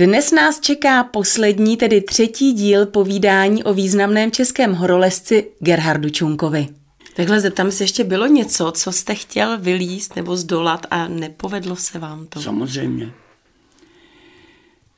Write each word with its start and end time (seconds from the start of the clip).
Dnes 0.00 0.30
nás 0.30 0.60
čeká 0.60 1.04
poslední, 1.04 1.76
tedy 1.76 2.00
třetí 2.00 2.52
díl 2.52 2.86
povídání 2.86 3.64
o 3.64 3.74
významném 3.74 4.30
českém 4.32 4.74
horolezci 4.74 5.50
Gerhardu 5.58 6.10
Čunkovi. 6.10 6.68
Takhle 7.16 7.40
zeptám 7.40 7.70
se, 7.70 7.84
ještě 7.84 8.04
bylo 8.04 8.26
něco, 8.26 8.72
co 8.72 8.92
jste 8.92 9.14
chtěl 9.14 9.58
vylíst 9.58 10.16
nebo 10.16 10.36
zdolat 10.36 10.86
a 10.90 11.08
nepovedlo 11.08 11.76
se 11.76 11.98
vám 11.98 12.26
to? 12.26 12.42
Samozřejmě. 12.42 13.12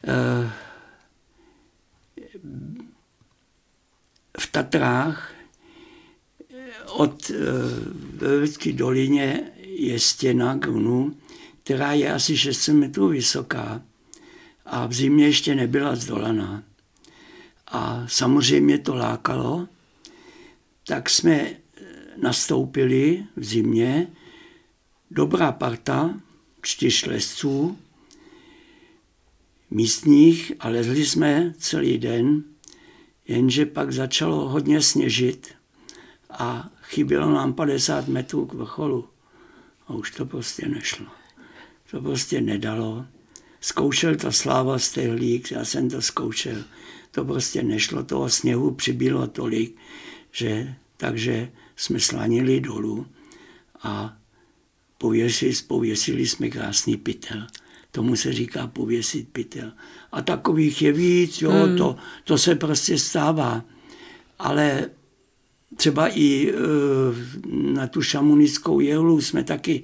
Eh, 0.08 0.50
v 4.38 4.52
Tatrách 4.52 5.32
od 6.92 7.30
Vevecké 8.14 8.70
eh, 8.70 8.72
dolině 8.72 9.40
je 9.64 10.00
stěna 10.00 10.54
Grunu, 10.54 11.16
která 11.62 11.92
je 11.92 12.12
asi 12.12 12.36
600 12.36 12.74
metrů 12.74 13.08
vysoká 13.08 13.82
a 14.72 14.86
v 14.86 14.92
zimě 14.92 15.26
ještě 15.26 15.54
nebyla 15.54 15.96
zdolaná. 15.96 16.62
A 17.66 18.06
samozřejmě 18.08 18.78
to 18.78 18.94
lákalo, 18.94 19.68
tak 20.86 21.10
jsme 21.10 21.32
eh, 21.32 21.56
nastoupili 22.16 23.24
v 23.36 23.44
zimě, 23.44 24.08
dobrá 25.10 25.52
parta, 25.52 26.20
čtyř 26.62 27.06
lesců, 27.06 27.78
místních 29.70 30.52
a 30.60 30.68
lezli 30.68 31.06
jsme 31.06 31.54
celý 31.58 31.98
den, 31.98 32.44
jenže 33.28 33.66
pak 33.66 33.92
začalo 33.92 34.48
hodně 34.48 34.82
sněžit 34.82 35.54
a 36.30 36.70
chybělo 36.82 37.30
nám 37.30 37.52
50 37.52 38.08
metrů 38.08 38.46
k 38.46 38.52
vrcholu. 38.52 39.08
A 39.86 39.94
už 39.94 40.10
to 40.10 40.26
prostě 40.26 40.68
nešlo. 40.68 41.06
To 41.90 42.00
prostě 42.00 42.40
nedalo. 42.40 43.06
Zkoušel 43.62 44.16
to 44.16 44.32
Sláva 44.32 44.78
Stehlík, 44.78 45.50
já 45.50 45.64
jsem 45.64 45.90
to 45.90 46.02
zkoušel. 46.02 46.64
To 47.10 47.24
prostě 47.24 47.62
nešlo, 47.62 48.02
toho 48.02 48.28
sněhu 48.28 48.70
přibylo 48.70 49.26
tolik, 49.26 49.76
že 50.32 50.74
takže 50.96 51.50
jsme 51.76 52.00
slanili 52.00 52.60
dolů 52.60 53.06
a 53.82 54.16
pověsili, 54.98 55.52
pověsili 55.66 56.26
jsme 56.26 56.48
krásný 56.48 56.96
pytel. 56.96 57.46
Tomu 57.90 58.16
se 58.16 58.32
říká 58.32 58.66
pověsit 58.66 59.28
pytel. 59.28 59.72
A 60.12 60.22
takových 60.22 60.82
je 60.82 60.92
víc, 60.92 61.42
jo, 61.42 61.50
hmm. 61.50 61.76
to, 61.76 61.96
to 62.24 62.38
se 62.38 62.54
prostě 62.54 62.98
stává. 62.98 63.64
Ale 64.38 64.90
třeba 65.76 66.08
i 66.08 66.50
e, 66.50 66.54
na 67.72 67.86
tu 67.86 68.02
šamunickou 68.02 68.80
jehlu 68.80 69.20
jsme 69.20 69.44
taky 69.44 69.82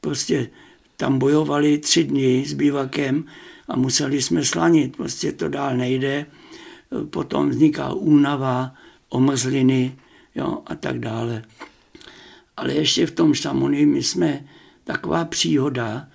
prostě 0.00 0.50
tam 0.98 1.18
bojovali 1.18 1.78
tři 1.78 2.04
dny 2.04 2.44
s 2.46 2.52
bývakem 2.52 3.24
a 3.68 3.76
museli 3.76 4.22
jsme 4.22 4.44
slanit. 4.44 4.96
Prostě 4.96 5.32
to 5.32 5.48
dál 5.48 5.76
nejde. 5.76 6.26
Potom 7.10 7.50
vzniká 7.50 7.92
únava, 7.92 8.74
omrzliny 9.08 9.96
jo, 10.34 10.62
a 10.66 10.74
tak 10.74 10.98
dále. 10.98 11.44
Ale 12.56 12.74
ještě 12.74 13.06
v 13.06 13.10
tom 13.10 13.34
Šamony 13.34 13.86
my 13.86 14.02
jsme 14.02 14.44
taková 14.84 15.24
příhoda, 15.24 16.08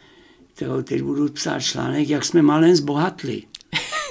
kterou 0.54 0.82
teď 0.82 1.02
budu 1.02 1.30
psát 1.30 1.60
článek, 1.60 2.10
jak 2.10 2.26
jsme 2.26 2.42
malen 2.42 2.76
zbohatli. 2.76 3.44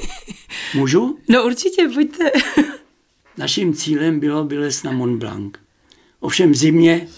Můžu? 0.75 1.19
No 1.29 1.45
určitě, 1.45 1.89
pojďte. 1.95 2.31
Naším 3.39 3.75
cílem 3.75 4.21
bylo 4.21 4.45
vylézt 4.45 4.85
na 4.85 4.93
Mont 4.93 5.19
Blanc. 5.19 5.55
Ovšem 6.21 6.53
v 6.53 6.57
zimě 6.57 7.09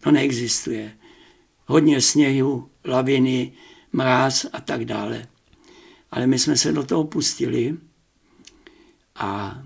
to 0.00 0.10
neexistuje. 0.10 0.92
Hodně 1.66 2.00
sněhu, 2.00 2.67
laviny, 2.88 3.52
mráz 3.92 4.46
a 4.52 4.60
tak 4.60 4.84
dále. 4.84 5.26
Ale 6.10 6.26
my 6.26 6.38
jsme 6.38 6.56
se 6.56 6.72
do 6.72 6.82
toho 6.82 7.04
pustili 7.04 7.76
a 9.14 9.62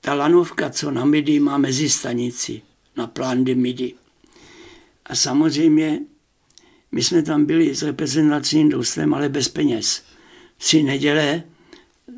ta 0.00 0.14
lanovka, 0.14 0.70
co 0.70 0.90
na 0.90 1.04
Midi, 1.04 1.40
má 1.40 1.58
mezi 1.58 1.90
stanici, 1.90 2.62
na 2.96 3.06
plán 3.06 3.44
de 3.44 3.54
Midi. 3.54 3.94
A 5.06 5.14
samozřejmě 5.14 6.00
my 6.92 7.02
jsme 7.02 7.22
tam 7.22 7.44
byli 7.44 7.74
s 7.74 7.82
reprezentačním 7.82 8.68
družstvem, 8.68 9.14
ale 9.14 9.28
bez 9.28 9.48
peněz. 9.48 10.02
Tři 10.58 10.82
neděle, 10.82 11.42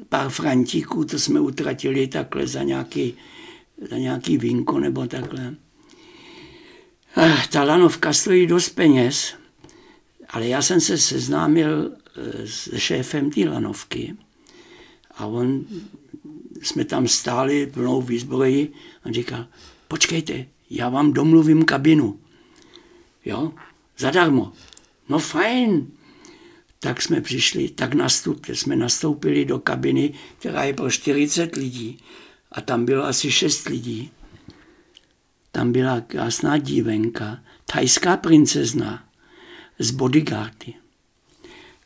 pár 0.09 0.31
frantíků, 0.31 1.05
to 1.05 1.19
jsme 1.19 1.41
utratili 1.41 2.07
takhle 2.07 2.47
za 2.47 2.63
nějaký, 2.63 3.15
za 3.91 3.99
nějaký 3.99 4.39
vínko 4.39 4.81
nebo 4.81 5.07
takhle. 5.07 5.55
A 7.17 7.47
ta 7.51 7.65
lanovka 7.65 8.13
stojí 8.13 8.47
dost 8.47 8.69
peněz, 8.69 9.35
ale 10.33 10.49
já 10.49 10.63
jsem 10.63 10.81
se 10.81 10.99
seznámil 10.99 11.93
eh, 11.93 12.47
s 12.47 12.77
šéfem 12.77 13.31
té 13.31 13.49
lanovky 13.49 14.17
a 15.15 15.27
on, 15.27 15.65
jsme 16.63 16.85
tam 16.85 17.09
stáli 17.09 17.67
plnou 17.67 18.03
výzbroji 18.03 18.73
a 19.05 19.13
říkal, 19.13 19.47
počkejte, 19.89 20.47
já 20.71 20.89
vám 20.89 21.13
domluvím 21.13 21.65
kabinu. 21.65 22.21
Jo, 23.25 23.53
zadarmo. 23.99 24.53
No 25.09 25.19
fajn. 25.19 25.91
Tak 26.81 27.03
jsme 27.03 27.21
přišli, 27.21 27.69
tak 27.69 27.95
nastupte, 27.95 28.55
jsme 28.55 28.77
nastoupili 28.77 29.45
do 29.45 29.59
kabiny, 29.59 30.15
která 30.39 30.65
je 30.65 30.75
pro 30.75 30.91
40 30.91 31.57
lidí 31.57 31.99
a 32.53 32.61
tam 32.61 32.85
bylo 32.85 33.05
asi 33.05 33.31
6 33.31 33.69
lidí. 33.69 34.11
Tam 35.53 35.73
byla 35.73 36.01
krásná 36.01 36.59
dívenka, 36.59 37.39
thajská 37.67 38.17
princezna 38.17 39.12
z 39.79 39.91
bodyguardy. 39.91 40.75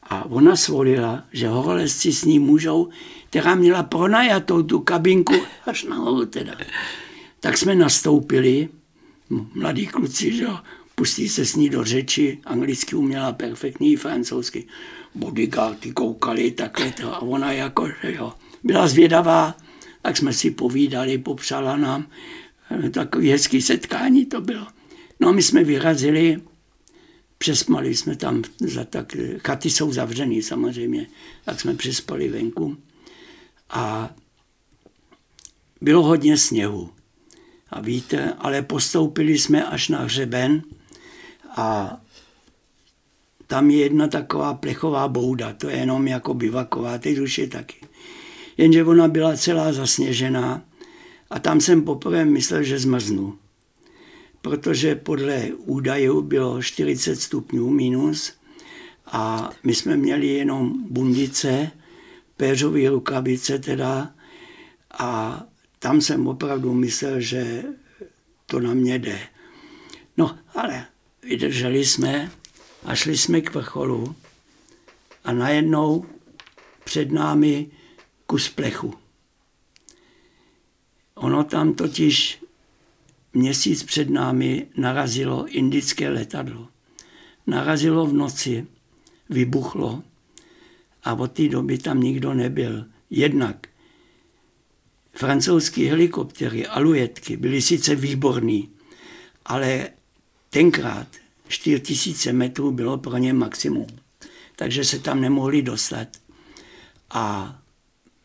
A 0.02 0.24
ona 0.24 0.56
svolila, 0.56 1.24
že 1.32 1.48
horolezci 1.48 2.12
s 2.12 2.24
ní 2.24 2.38
můžou, 2.38 2.88
která 3.30 3.54
měla 3.54 3.82
pronajatou 3.82 4.62
tu 4.62 4.80
kabinku 4.80 5.34
až 5.66 5.84
nahoru 5.84 6.26
teda. 6.26 6.54
Tak 7.40 7.58
jsme 7.58 7.74
nastoupili, 7.74 8.68
mladí 9.54 9.86
kluci, 9.86 10.36
že 10.36 10.46
pustí 10.94 11.28
se 11.28 11.46
s 11.46 11.56
ní 11.56 11.70
do 11.70 11.84
řeči, 11.84 12.38
anglicky 12.44 12.96
uměla 12.96 13.32
perfektní, 13.32 13.96
francouzsky. 13.96 14.66
Bodyguardy 15.14 15.92
koukali 15.92 16.50
takhle 16.50 16.90
to 16.90 17.14
a 17.14 17.22
ona 17.22 17.52
jako, 17.52 17.88
že 17.88 18.14
jo, 18.14 18.32
byla 18.64 18.88
zvědavá, 18.88 19.56
tak 20.02 20.16
jsme 20.16 20.32
si 20.32 20.50
povídali, 20.50 21.18
popřala 21.18 21.76
nám, 21.76 22.06
takový 22.90 23.30
hezký 23.30 23.62
setkání 23.62 24.26
to 24.26 24.40
bylo. 24.40 24.66
No 25.20 25.28
a 25.28 25.32
my 25.32 25.42
jsme 25.42 25.64
vyrazili, 25.64 26.40
přespali 27.38 27.96
jsme 27.96 28.16
tam, 28.16 28.42
za 28.60 28.84
tak, 28.84 29.16
chaty 29.38 29.70
jsou 29.70 29.92
zavřený 29.92 30.42
samozřejmě, 30.42 31.06
tak 31.44 31.60
jsme 31.60 31.74
přespali 31.74 32.28
venku 32.28 32.76
a 33.70 34.10
bylo 35.80 36.02
hodně 36.02 36.36
sněhu. 36.36 36.90
A 37.70 37.80
víte, 37.80 38.32
ale 38.38 38.62
postoupili 38.62 39.38
jsme 39.38 39.64
až 39.64 39.88
na 39.88 39.98
hřeben 39.98 40.62
a 41.56 41.96
tam 43.46 43.70
je 43.70 43.78
jedna 43.78 44.08
taková 44.08 44.54
plechová 44.54 45.08
bouda, 45.08 45.52
to 45.52 45.68
je 45.68 45.76
jenom 45.76 46.08
jako 46.08 46.34
bivaková, 46.34 46.98
teď 46.98 47.18
už 47.18 47.38
je 47.38 47.48
taky. 47.48 47.76
Jenže 48.56 48.84
ona 48.84 49.08
byla 49.08 49.36
celá 49.36 49.72
zasněžená 49.72 50.64
a 51.30 51.38
tam 51.38 51.60
jsem 51.60 51.82
poprvé 51.84 52.24
myslel, 52.24 52.62
že 52.62 52.78
zmrznu. 52.78 53.38
Protože 54.42 54.94
podle 54.94 55.50
údajů 55.56 56.22
bylo 56.22 56.62
40 56.62 57.16
stupňů 57.16 57.70
minus 57.70 58.32
a 59.06 59.50
my 59.64 59.74
jsme 59.74 59.96
měli 59.96 60.26
jenom 60.26 60.84
bundice, 60.88 61.70
péřové 62.36 62.88
rukavice 62.88 63.58
teda 63.58 64.14
a 64.98 65.42
tam 65.78 66.00
jsem 66.00 66.26
opravdu 66.26 66.74
myslel, 66.74 67.20
že 67.20 67.62
to 68.46 68.60
na 68.60 68.74
mě 68.74 68.98
jde. 68.98 69.18
No, 70.16 70.38
ale 70.54 70.86
vydrželi 71.22 71.84
jsme 71.84 72.30
a 72.84 72.94
šli 72.94 73.18
jsme 73.18 73.40
k 73.40 73.54
vrcholu 73.54 74.14
a 75.24 75.32
najednou 75.32 76.06
před 76.84 77.12
námi 77.12 77.70
kus 78.26 78.48
plechu. 78.48 78.94
Ono 81.14 81.44
tam 81.44 81.74
totiž 81.74 82.42
měsíc 83.36 83.82
před 83.82 84.10
námi 84.10 84.66
narazilo 84.76 85.46
indické 85.48 86.08
letadlo. 86.08 86.68
Narazilo 87.46 88.06
v 88.06 88.12
noci, 88.12 88.66
vybuchlo 89.30 90.02
a 91.04 91.14
od 91.14 91.32
té 91.32 91.48
doby 91.48 91.78
tam 91.78 92.00
nikdo 92.00 92.34
nebyl. 92.34 92.86
Jednak 93.10 93.66
francouzské 95.12 95.90
helikoptery, 95.90 96.66
alujetky 96.66 97.36
byly 97.36 97.62
sice 97.62 97.94
výborný, 97.94 98.68
ale 99.44 99.88
tenkrát 100.50 101.08
4000 101.48 102.32
metrů 102.32 102.70
bylo 102.70 102.98
pro 102.98 103.16
ně 103.16 103.32
maximum. 103.32 103.86
Takže 104.56 104.84
se 104.84 104.98
tam 104.98 105.20
nemohli 105.20 105.62
dostat. 105.62 106.08
A 107.10 107.58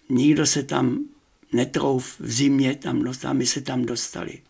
nikdo 0.09 0.45
se 0.45 0.63
tam 0.63 1.05
netrouf 1.53 2.19
v 2.19 2.31
zimě 2.31 2.75
tam 2.75 3.03
dostat, 3.03 3.33
my 3.33 3.45
se 3.45 3.61
tam 3.61 3.85
dostali. 3.85 4.41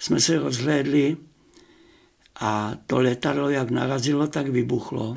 Jsme 0.00 0.20
se 0.20 0.38
rozhlédli 0.38 1.16
a 2.40 2.74
to 2.86 3.00
letadlo, 3.00 3.50
jak 3.50 3.70
narazilo, 3.70 4.26
tak 4.26 4.48
vybuchlo. 4.48 5.16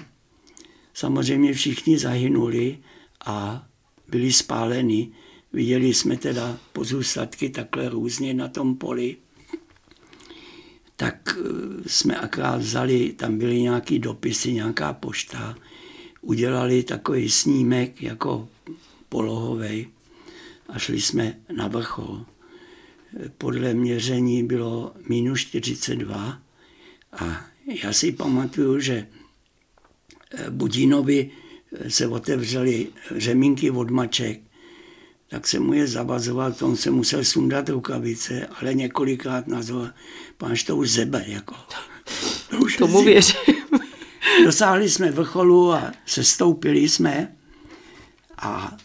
samozřejmě 0.94 1.54
všichni 1.54 2.00
zahynuli 2.00 2.78
a 3.26 3.68
byli 4.08 4.34
spáleni. 4.34 5.12
Viděli 5.54 5.94
jsme 5.94 6.18
teda 6.18 6.58
pozůstatky 6.74 7.50
takhle 7.50 7.90
různě 7.90 8.34
na 8.34 8.48
tom 8.48 8.76
poli. 8.76 9.18
Tak 10.96 11.38
eh, 11.40 11.90
jsme 11.90 12.16
akrát 12.16 12.58
vzali, 12.58 13.14
tam 13.14 13.38
byly 13.38 13.62
nějaký 13.62 14.00
dopisy, 14.00 14.54
nějaká 14.54 14.94
pošta, 14.94 15.56
udělali 16.22 16.84
takový 16.84 17.30
snímek 17.30 18.02
jako 18.02 18.50
polohovej 19.10 19.88
a 20.70 20.80
šli 20.80 21.02
jsme 21.02 21.40
na 21.56 21.68
vrchol. 21.68 22.26
Podle 23.38 23.74
měření 23.74 24.44
bylo 24.44 24.94
minus 25.10 25.40
42 25.40 26.42
a 27.12 27.46
já 27.84 27.94
si 27.94 28.12
pamatuju, 28.12 28.80
že 28.80 29.08
eh, 30.32 30.50
Budínovi 30.50 31.32
eh, 31.74 31.90
se 31.90 32.08
otevřely 32.08 32.88
řemínky 33.16 33.72
od 33.72 33.90
maček, 33.90 34.42
tak 35.30 35.48
se 35.48 35.60
mu 35.60 35.74
je 35.74 35.88
zavazoval, 35.88 36.52
to 36.54 36.68
on 36.68 36.76
se 36.76 36.92
musel 36.92 37.24
sundat 37.24 37.70
rukavice, 37.70 38.48
ale 38.48 38.74
několikrát 38.74 39.48
nazval, 39.48 39.90
páš 40.38 40.64
to 40.64 40.78
už 40.78 40.92
zebe, 40.92 41.24
jako. 41.28 41.56
To 42.50 42.58
už 42.58 42.78
Tomu 42.78 43.04
věřím. 43.04 43.36
Dosáhli 44.46 44.90
jsme 44.90 45.12
vrcholu 45.12 45.74
a 45.74 45.92
sestoupili 46.06 46.90
jsme 46.90 47.36
a 48.38 48.78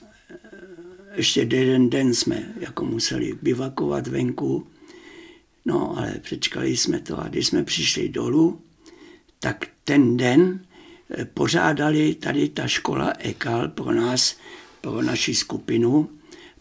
ještě 1.19 1.41
jeden 1.41 1.91
den 1.91 2.15
jsme 2.15 2.55
jako 2.61 2.85
museli 2.85 3.39
bivakovat 3.43 4.07
venku. 4.07 4.67
No, 5.65 5.99
ale 5.99 6.15
přečkali 6.23 6.77
jsme 6.77 7.01
to 7.01 7.21
a 7.21 7.29
když 7.29 7.47
jsme 7.47 7.65
přišli 7.65 8.09
dolů, 8.09 8.61
tak 9.41 9.67
ten 9.85 10.17
den 10.17 10.61
eh, 11.11 11.25
pořádali 11.25 12.15
tady 12.15 12.49
ta 12.49 12.67
škola 12.67 13.13
EKAL 13.19 13.69
pro 13.69 13.93
nás, 13.93 14.37
pro 14.81 15.03
naši 15.03 15.35
skupinu, 15.35 16.09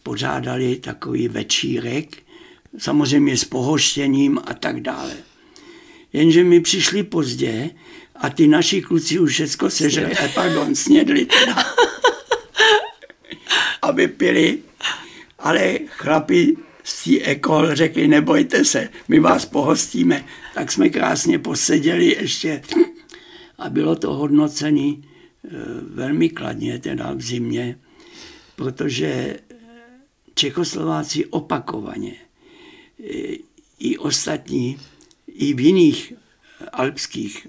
pořádali 0.02 0.76
takový 0.76 1.28
večírek, 1.28 2.16
samozřejmě 2.78 3.36
s 3.36 3.44
pohoštěním 3.44 4.38
a 4.44 4.54
tak 4.54 4.80
dále. 4.80 5.16
Jenže 6.12 6.44
my 6.44 6.60
přišli 6.60 7.02
pozdě 7.02 7.70
a 8.16 8.30
ty 8.30 8.46
naši 8.46 8.82
kluci 8.82 9.18
už 9.18 9.32
všechno 9.32 9.70
sežili, 9.70 10.12
eh, 10.20 10.30
pardon, 10.34 10.74
snědli 10.74 11.26
teda. 11.26 11.56
a 13.88 13.92
vypili, 13.92 14.58
ale 15.38 15.78
chlapi 15.86 16.56
z 16.84 17.04
té 17.04 17.20
ekol 17.20 17.74
řekli, 17.74 18.08
nebojte 18.08 18.64
se, 18.64 18.88
my 19.08 19.20
vás 19.20 19.46
pohostíme. 19.46 20.24
Tak 20.54 20.72
jsme 20.72 20.88
krásně 20.88 21.38
poseděli 21.38 22.06
ještě 22.06 22.62
a 23.58 23.68
bylo 23.68 23.96
to 23.96 24.14
hodnocené 24.14 24.94
eh, 24.94 25.48
velmi 25.82 26.28
kladně, 26.28 26.78
teda 26.78 27.12
v 27.12 27.20
zimě, 27.20 27.78
protože 28.56 29.36
Čechoslováci 30.34 31.26
opakovaně 31.26 32.14
eh, 32.14 33.36
i 33.78 33.98
ostatní, 33.98 34.78
i 35.26 35.54
v 35.54 35.60
jiných 35.60 36.12
alpských, 36.72 37.46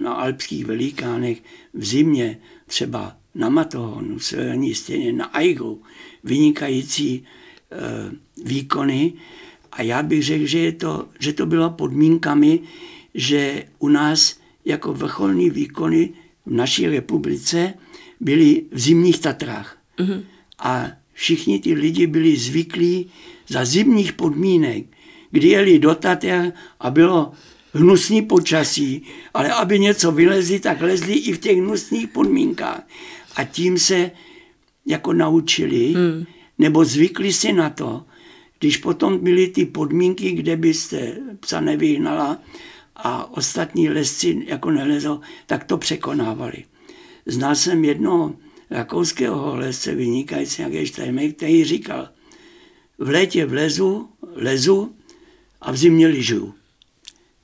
na 0.00 0.12
alpských 0.12 0.64
velikánech 0.64 1.42
v 1.74 1.84
zimě, 1.84 2.38
třeba 2.72 3.16
na 3.34 3.48
Matohonu, 3.48 4.18
v 4.18 4.24
severní 4.24 4.74
stěně, 4.74 5.12
na 5.12 5.24
Aigu, 5.24 5.82
vynikající 6.24 7.26
Eh, 7.72 8.12
výkony 8.44 9.12
a 9.72 9.82
já 9.82 10.02
bych 10.02 10.22
řekl, 10.22 10.46
že, 10.46 10.58
je 10.58 10.72
to, 10.72 11.08
že 11.18 11.32
to 11.32 11.46
bylo 11.46 11.70
podmínkami, 11.70 12.60
že 13.14 13.64
u 13.78 13.88
nás 13.88 14.36
jako 14.64 14.92
vrcholní 14.92 15.50
výkony 15.50 16.10
v 16.46 16.52
naší 16.52 16.88
republice 16.88 17.74
byly 18.20 18.62
v 18.72 18.78
zimních 18.78 19.18
Tatrách. 19.18 19.78
Mm-hmm. 19.98 20.22
A 20.58 20.86
všichni 21.12 21.58
ty 21.58 21.74
lidi 21.74 22.06
byli 22.06 22.36
zvyklí 22.36 23.10
za 23.48 23.64
zimních 23.64 24.12
podmínek, 24.12 24.84
kdy 25.30 25.48
jeli 25.48 25.78
do 25.78 25.94
Tatr 25.94 26.52
a 26.80 26.90
bylo 26.90 27.32
hnusný 27.72 28.22
počasí, 28.22 29.02
ale 29.34 29.52
aby 29.52 29.78
něco 29.78 30.12
vylezli, 30.12 30.60
tak 30.60 30.80
lezli 30.80 31.12
i 31.12 31.32
v 31.32 31.38
těch 31.38 31.58
hnusných 31.58 32.08
podmínkách. 32.08 32.82
A 33.36 33.44
tím 33.44 33.78
se 33.78 34.10
jako 34.86 35.12
naučili, 35.12 35.94
mm 35.96 36.24
nebo 36.58 36.84
zvykli 36.84 37.32
si 37.32 37.52
na 37.52 37.70
to, 37.70 38.04
když 38.58 38.76
potom 38.76 39.18
byly 39.18 39.48
ty 39.48 39.66
podmínky, 39.66 40.32
kde 40.32 40.56
byste 40.56 41.16
psa 41.40 41.60
nevyhnala 41.60 42.38
a 42.96 43.36
ostatní 43.36 43.88
lesci 43.88 44.44
jako 44.46 44.70
nelezou, 44.70 45.20
tak 45.46 45.64
to 45.64 45.78
překonávali. 45.78 46.64
Znal 47.26 47.54
jsem 47.54 47.84
jednoho 47.84 48.34
rakouského 48.70 49.56
lesce 49.56 49.94
vynikající, 49.94 50.62
jak 50.62 50.72
je 50.72 50.86
Štajmek, 50.86 51.36
který 51.36 51.64
říkal, 51.64 52.08
v 52.98 53.08
létě 53.08 53.46
vlezu, 53.46 54.08
lezu 54.22 54.94
a 55.60 55.72
v 55.72 55.76
zimě 55.76 56.06
lyžuju. 56.06 56.54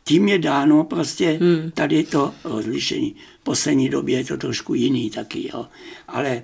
Tím 0.09 0.29
je 0.29 0.39
dáno 0.39 0.85
prostě 0.85 1.39
hmm. 1.41 1.71
tady 1.71 2.05
to 2.05 2.35
rozlišení. 2.45 3.17
V 3.41 3.45
poslední 3.45 3.89
době 3.89 4.19
je 4.19 4.25
to 4.25 4.37
trošku 4.37 4.75
jiný 4.75 5.11
taky, 5.11 5.49
jo. 5.53 5.67
ale 6.09 6.43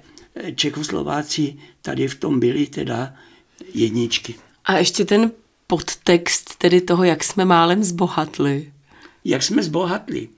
Čechoslováci 0.55 1.57
tady 1.83 2.09
v 2.09 2.15
tom 2.15 2.41
byli 2.41 2.67
teda 2.67 3.15
jedničky. 3.75 4.35
A 4.65 4.79
ještě 4.79 5.05
ten 5.05 5.33
podtext 5.67 6.59
tedy 6.59 6.81
toho, 6.81 7.05
jak 7.05 7.25
jsme 7.25 7.45
málem 7.45 7.85
zbohatli. 7.85 8.73
Jak 9.25 9.43
jsme 9.43 9.63
zbohatli. 9.63 10.29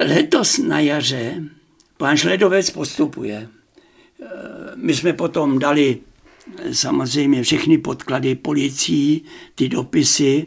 Letos 0.00 0.58
na 0.58 0.80
jaře 0.80 1.42
pán 1.96 2.16
Šledovec 2.16 2.70
postupuje. 2.70 3.48
My 4.76 4.94
jsme 4.94 5.12
potom 5.12 5.58
dali 5.58 5.98
samozřejmě 6.72 7.42
všechny 7.42 7.78
podklady 7.78 8.34
policii, 8.34 9.20
ty 9.54 9.68
dopisy 9.68 10.46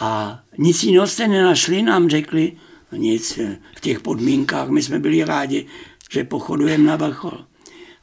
a 0.00 0.42
nic 0.60 0.82
jiného 0.82 1.06
jste 1.06 1.28
nenašli, 1.28 1.82
nám 1.82 2.08
řekli, 2.08 2.52
nic 2.92 3.38
v 3.76 3.80
těch 3.80 4.00
podmínkách, 4.00 4.68
my 4.68 4.82
jsme 4.82 4.98
byli 4.98 5.24
rádi, 5.24 5.66
že 6.10 6.24
pochodujeme 6.24 6.84
na 6.84 6.96
vrchol. 6.96 7.44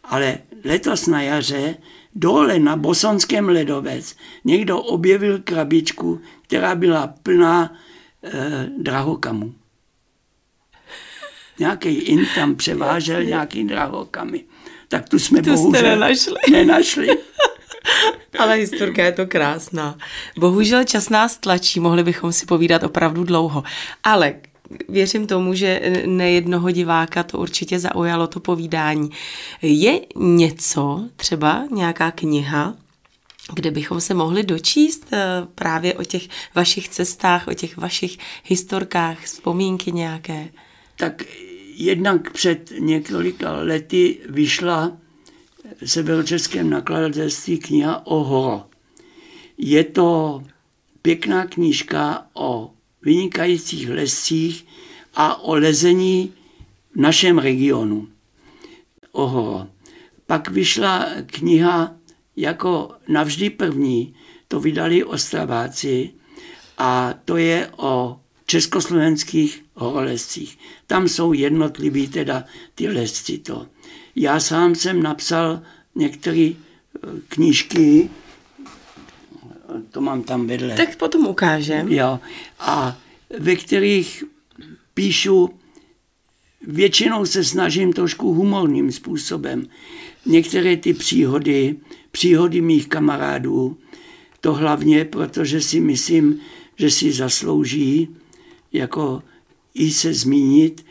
Ale 0.03 0.37
letos 0.65 1.07
na 1.07 1.21
jaře 1.21 1.75
dole 2.15 2.59
na 2.59 2.75
Bosonském 2.75 3.49
ledovec 3.49 4.15
někdo 4.45 4.79
objevil 4.79 5.39
krabičku, 5.39 6.21
která 6.41 6.75
byla 6.75 7.07
plná 7.23 7.75
eh, 8.23 8.69
drahokamů. 8.77 9.53
Nějaký 11.59 11.89
in 11.89 12.27
tam 12.35 12.55
převážel 12.55 13.23
nějaký 13.23 13.63
drahokamy. 13.63 14.43
Tak 14.87 15.09
tu 15.09 15.19
jsme 15.19 15.41
tu 15.41 15.53
bohužel 15.53 15.81
nenašli. 15.81 16.33
nenašli. 16.51 17.07
Ale 18.39 18.55
historka 18.55 19.03
je 19.03 19.11
to 19.11 19.27
krásná. 19.27 19.97
Bohužel 20.37 20.83
čas 20.83 21.09
nás 21.09 21.37
tlačí, 21.37 21.79
mohli 21.79 22.03
bychom 22.03 22.31
si 22.31 22.45
povídat 22.45 22.83
opravdu 22.83 23.23
dlouho. 23.23 23.63
Ale 24.03 24.35
věřím 24.89 25.27
tomu, 25.27 25.53
že 25.53 25.81
nejednoho 26.05 26.71
diváka 26.71 27.23
to 27.23 27.37
určitě 27.37 27.79
zaujalo 27.79 28.27
to 28.27 28.39
povídání. 28.39 29.09
Je 29.61 29.99
něco, 30.15 31.09
třeba 31.15 31.67
nějaká 31.71 32.11
kniha, 32.11 32.75
kde 33.53 33.71
bychom 33.71 34.01
se 34.01 34.13
mohli 34.13 34.43
dočíst 34.43 35.07
eh, 35.11 35.17
právě 35.55 35.93
o 35.93 36.03
těch 36.03 36.27
vašich 36.55 36.89
cestách, 36.89 37.47
o 37.47 37.53
těch 37.53 37.77
vašich 37.77 38.17
historkách, 38.43 39.19
vzpomínky 39.23 39.91
nějaké? 39.91 40.49
Tak 40.97 41.23
jednak 41.75 42.31
před 42.31 42.71
několika 42.79 43.51
lety 43.51 44.17
vyšla 44.29 44.91
v 45.81 45.91
severočeském 45.91 46.69
nakladatelství 46.69 47.57
kniha 47.57 48.07
o 48.07 48.23
horo. 48.23 48.65
Je 49.57 49.83
to 49.83 50.43
pěkná 51.01 51.45
knížka 51.45 52.27
o 52.33 52.71
vynikajících 53.01 53.89
lescích 53.89 54.65
a 55.15 55.41
o 55.41 55.55
lezení 55.55 56.33
v 56.95 56.99
našem 56.99 57.37
regionu. 57.37 58.07
Oho. 59.11 59.67
Pak 60.25 60.49
vyšla 60.49 61.05
kniha 61.25 61.95
jako 62.35 62.91
navždy 63.07 63.49
první, 63.49 64.15
to 64.47 64.59
vydali 64.59 65.03
Ostraváci 65.03 66.09
a 66.77 67.13
to 67.25 67.37
je 67.37 67.69
o 67.77 68.19
československých 68.45 69.65
horolezcích. 69.73 70.59
Tam 70.87 71.07
jsou 71.07 71.33
jednotliví 71.33 72.07
teda 72.07 72.43
ty 72.75 72.87
lesci 72.87 73.37
to. 73.37 73.67
Já 74.19 74.39
sám 74.39 74.75
jsem 74.75 75.03
napsal 75.03 75.61
některé 75.95 76.51
eh, 76.51 76.99
knížky, 77.27 78.09
to 79.91 80.01
mám 80.01 80.23
tam 80.23 80.47
vedle. 80.47 80.75
Tak 80.75 80.95
potom 80.95 81.27
ukážem. 81.27 81.91
Jo, 81.91 82.19
a 82.59 82.97
ve 83.39 83.55
kterých 83.55 84.23
píšu, 84.93 85.49
většinou 86.67 87.25
se 87.25 87.43
snažím 87.43 87.93
trošku 87.93 88.33
humorným 88.33 88.91
způsobem. 88.91 89.67
Některé 90.25 90.77
ty 90.77 90.93
příhody, 90.93 91.75
příhody 92.11 92.61
mých 92.61 92.87
kamarádů, 92.87 93.77
to 94.41 94.53
hlavně, 94.53 95.05
protože 95.05 95.61
si 95.61 95.79
myslím, 95.79 96.39
že 96.75 96.91
si 96.91 97.11
zaslouží 97.11 98.15
jako 98.73 99.23
i 99.73 99.91
se 99.91 100.13
zmínit. 100.13 100.85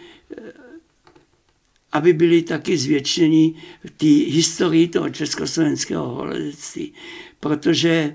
Aby 1.97 2.13
byli 2.13 2.43
taky 2.43 2.79
zvětšení 2.79 3.57
v 3.85 3.91
té 3.91 4.33
historii 4.35 4.89
toho 4.89 5.11
československého 5.11 6.09
horolezectví, 6.09 6.93
protože 7.41 8.15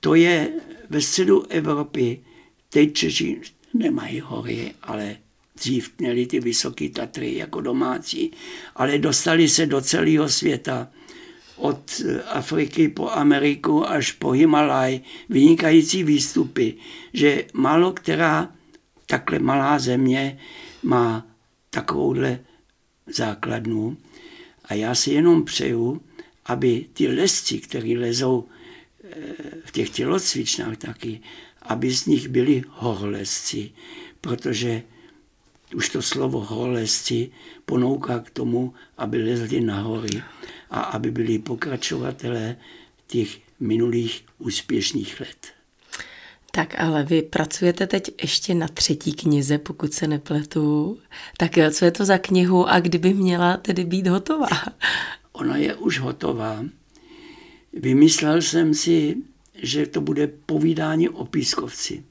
to 0.00 0.14
je 0.14 0.52
ve 0.90 1.00
středu 1.00 1.46
Evropy, 1.48 2.20
teď 2.68 2.92
Češi 2.92 3.40
nemají 3.74 4.20
hory, 4.20 4.74
ale 4.82 5.16
dřív 5.56 5.90
měli 5.98 6.26
ty 6.26 6.40
vysoké 6.40 6.88
Tatry 6.88 7.36
jako 7.36 7.60
domácí, 7.60 8.30
ale 8.76 8.98
dostali 8.98 9.48
se 9.48 9.66
do 9.66 9.80
celého 9.80 10.28
světa 10.28 10.88
od 11.56 12.02
Afriky 12.26 12.88
po 12.88 13.10
Ameriku 13.10 13.88
až 13.88 14.12
po 14.12 14.30
Himalaj, 14.30 15.00
vynikající 15.28 16.04
výstupy, 16.04 16.74
že 17.12 17.44
málo 17.52 17.92
která 17.92 18.52
takhle 19.06 19.38
malá 19.38 19.78
země 19.78 20.38
má 20.82 21.26
takovouhle 21.70 22.40
základnu. 23.14 23.96
A 24.64 24.74
já 24.74 24.94
si 24.94 25.10
jenom 25.10 25.44
přeju, 25.44 26.02
aby 26.46 26.86
ty 26.92 27.08
lesci, 27.08 27.58
kteří 27.58 27.96
lezou 27.96 28.44
eh, 29.04 29.16
v 29.64 29.70
těch 29.72 29.90
tělocvičnách 29.90 30.76
taky, 30.76 31.20
aby 31.62 31.90
z 31.90 32.06
nich 32.06 32.28
byli 32.28 32.62
horolezci, 32.68 33.70
protože 34.20 34.82
už 35.74 35.88
to 35.88 36.02
slovo 36.02 36.40
horolezci 36.40 37.30
ponouká 37.64 38.18
k 38.18 38.30
tomu, 38.30 38.74
aby 38.98 39.18
lezli 39.22 39.60
na 39.60 39.80
hory 39.80 40.22
a 40.70 40.80
aby 40.80 41.10
byli 41.10 41.38
pokračovatelé 41.38 42.56
těch 43.06 43.38
minulých 43.60 44.24
úspěšných 44.38 45.20
let. 45.20 45.57
Tak 46.58 46.80
ale 46.80 47.04
vy 47.04 47.22
pracujete 47.22 47.86
teď 47.86 48.10
ještě 48.22 48.54
na 48.54 48.68
třetí 48.68 49.12
knize, 49.12 49.58
pokud 49.58 49.92
se 49.92 50.06
nepletu. 50.06 50.98
Tak 51.36 51.58
co 51.72 51.84
je 51.84 51.90
to 51.90 52.04
za 52.04 52.18
knihu 52.18 52.68
a 52.68 52.80
kdyby 52.80 53.14
měla 53.14 53.56
tedy 53.56 53.84
být 53.84 54.06
hotová? 54.06 54.48
Ona 55.32 55.56
je 55.56 55.74
už 55.74 55.98
hotová. 55.98 56.64
Vymyslel 57.72 58.42
jsem 58.42 58.74
si, 58.74 59.16
že 59.54 59.86
to 59.86 60.00
bude 60.00 60.26
povídání 60.26 61.08
o 61.08 61.24
pískovci. 61.24 62.04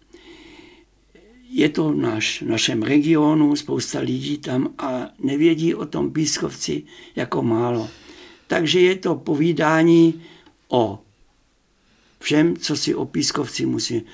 Je 1.49 1.69
to 1.69 1.89
v 1.89 1.95
naš, 1.95 2.41
našem 2.41 2.81
regionu, 2.81 3.55
spousta 3.55 3.99
lidí 3.99 4.37
tam 4.37 4.73
a 4.77 5.09
nevědí 5.19 5.75
o 5.75 5.85
tom 5.85 6.11
pískovci 6.11 6.83
jako 7.15 7.43
málo. 7.43 7.89
Takže 8.47 8.79
je 8.79 8.95
to 8.95 9.15
povídání 9.15 10.21
o 10.67 10.99
všem, 12.19 12.57
co 12.57 12.77
si 12.77 12.95
o 12.95 13.05
pískovci 13.05 13.65
musí, 13.65 14.05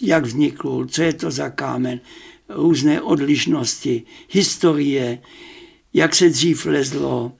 jak 0.00 0.24
vznikl, 0.24 0.86
co 0.90 1.02
je 1.02 1.12
to 1.12 1.30
za 1.30 1.50
kámen, 1.50 2.00
různé 2.48 3.02
odlišnosti, 3.02 4.02
historie, 4.30 5.18
jak 5.94 6.14
se 6.14 6.28
dřív 6.28 6.66
lezlo, 6.66 7.32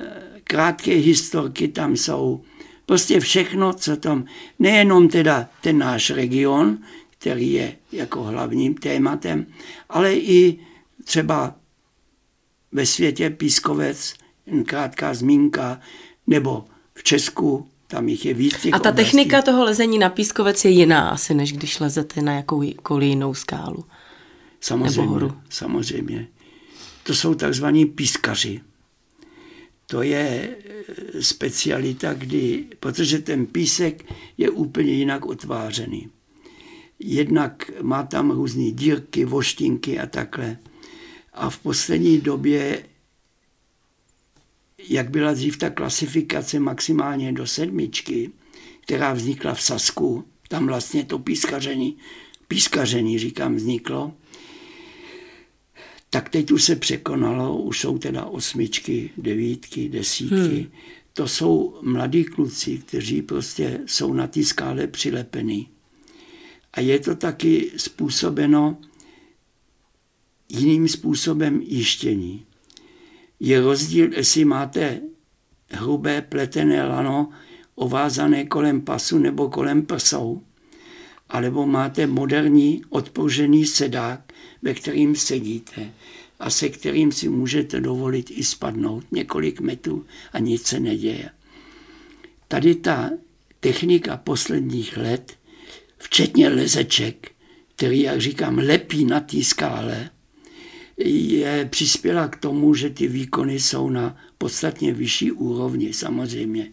eh, 0.00 0.40
krátké 0.44 0.92
historky 0.92 1.68
tam 1.68 1.96
jsou, 1.96 2.42
prostě 2.86 3.20
všechno, 3.20 3.72
co 3.72 3.96
tam, 3.96 4.24
nejenom 4.58 5.08
teda 5.08 5.50
ten 5.60 5.78
náš 5.78 6.10
region, 6.10 6.78
který 7.10 7.52
je 7.52 7.76
jako 7.92 8.22
hlavním 8.22 8.74
tématem, 8.74 9.46
ale 9.88 10.14
i 10.14 10.58
třeba 11.04 11.56
ve 12.72 12.86
světě 12.86 13.30
pískovec, 13.30 14.14
krátká 14.66 15.14
zmínka, 15.14 15.80
nebo 16.26 16.64
v 16.94 17.02
Česku 17.02 17.68
tam 17.90 18.08
jich 18.08 18.26
je 18.26 18.34
víc. 18.34 18.54
A 18.54 18.78
ta 18.78 18.90
oblastí. 18.90 18.96
technika 18.96 19.42
toho 19.42 19.64
lezení 19.64 19.98
na 19.98 20.08
pískovec 20.08 20.64
je 20.64 20.70
jiná 20.70 21.08
asi, 21.08 21.34
než 21.34 21.52
když 21.52 21.80
lezete 21.80 22.22
na 22.22 22.32
jakoukoliv 22.32 23.08
jinou 23.08 23.34
skálu. 23.34 23.84
Samozřejmě, 24.60 25.30
samozřejmě. 25.48 26.28
To 27.02 27.14
jsou 27.14 27.34
takzvaní 27.34 27.86
pískaři. 27.86 28.60
To 29.86 30.02
je 30.02 30.56
eh, 31.14 31.22
specialita, 31.22 32.14
kdy, 32.14 32.66
protože 32.80 33.18
ten 33.18 33.46
písek 33.46 34.04
je 34.38 34.50
úplně 34.50 34.92
jinak 34.92 35.26
otvářený. 35.26 36.08
Jednak 36.98 37.70
má 37.82 38.02
tam 38.02 38.30
různé 38.30 38.70
dírky, 38.70 39.24
voštinky 39.24 39.98
a 39.98 40.06
takhle. 40.06 40.56
A 41.32 41.50
v 41.50 41.58
poslední 41.58 42.20
době 42.20 42.82
jak 44.88 45.10
byla 45.10 45.32
dřív 45.32 45.58
ta 45.58 45.70
klasifikace 45.70 46.60
maximálně 46.60 47.32
do 47.32 47.46
sedmičky, 47.46 48.30
která 48.80 49.12
vznikla 49.12 49.54
v 49.54 49.62
Sasku, 49.62 50.24
tam 50.48 50.66
vlastně 50.66 51.04
to 51.04 51.18
pískaření, 51.18 51.96
pískaření 52.48 53.18
říkám, 53.18 53.56
vzniklo, 53.56 54.12
tak 56.10 56.28
teď 56.28 56.50
už 56.50 56.62
se 56.62 56.76
překonalo, 56.76 57.58
už 57.58 57.80
jsou 57.80 57.98
teda 57.98 58.24
osmičky, 58.24 59.10
devítky, 59.16 59.88
desítky. 59.88 60.34
Hmm. 60.36 60.70
To 61.12 61.28
jsou 61.28 61.78
mladí 61.82 62.24
kluci, 62.24 62.78
kteří 62.78 63.22
prostě 63.22 63.80
jsou 63.86 64.12
na 64.12 64.26
té 64.26 64.44
skále 64.44 64.86
přilepený. 64.86 65.68
A 66.72 66.80
je 66.80 66.98
to 66.98 67.14
taky 67.14 67.70
způsobeno 67.76 68.78
jiným 70.48 70.88
způsobem 70.88 71.60
jištění 71.62 72.46
je 73.40 73.60
rozdíl, 73.60 74.12
jestli 74.12 74.44
máte 74.44 75.00
hrubé 75.70 76.22
pletené 76.22 76.84
lano 76.84 77.30
ovázané 77.74 78.44
kolem 78.44 78.80
pasu 78.80 79.18
nebo 79.18 79.48
kolem 79.48 79.86
prsou, 79.86 80.42
alebo 81.28 81.66
máte 81.66 82.06
moderní 82.06 82.82
odpožený 82.88 83.66
sedák, 83.66 84.32
ve 84.62 84.74
kterým 84.74 85.16
sedíte 85.16 85.92
a 86.38 86.50
se 86.50 86.68
kterým 86.68 87.12
si 87.12 87.28
můžete 87.28 87.80
dovolit 87.80 88.30
i 88.30 88.44
spadnout 88.44 89.04
několik 89.12 89.60
metrů 89.60 90.06
a 90.32 90.38
nic 90.38 90.66
se 90.66 90.80
neděje. 90.80 91.30
Tady 92.48 92.74
ta 92.74 93.10
technika 93.60 94.16
posledních 94.16 94.96
let, 94.96 95.36
včetně 95.98 96.48
lezeček, 96.48 97.32
který, 97.76 98.00
jak 98.00 98.20
říkám, 98.20 98.58
lepí 98.58 99.04
na 99.04 99.20
té 99.20 99.44
skále, 99.44 100.10
je, 101.04 101.68
přispěla 101.70 102.28
k 102.28 102.36
tomu, 102.36 102.74
že 102.74 102.90
ty 102.90 103.08
výkony 103.08 103.60
jsou 103.60 103.90
na 103.90 104.16
podstatně 104.38 104.92
vyšší 104.92 105.32
úrovni, 105.32 105.92
samozřejmě. 105.92 106.72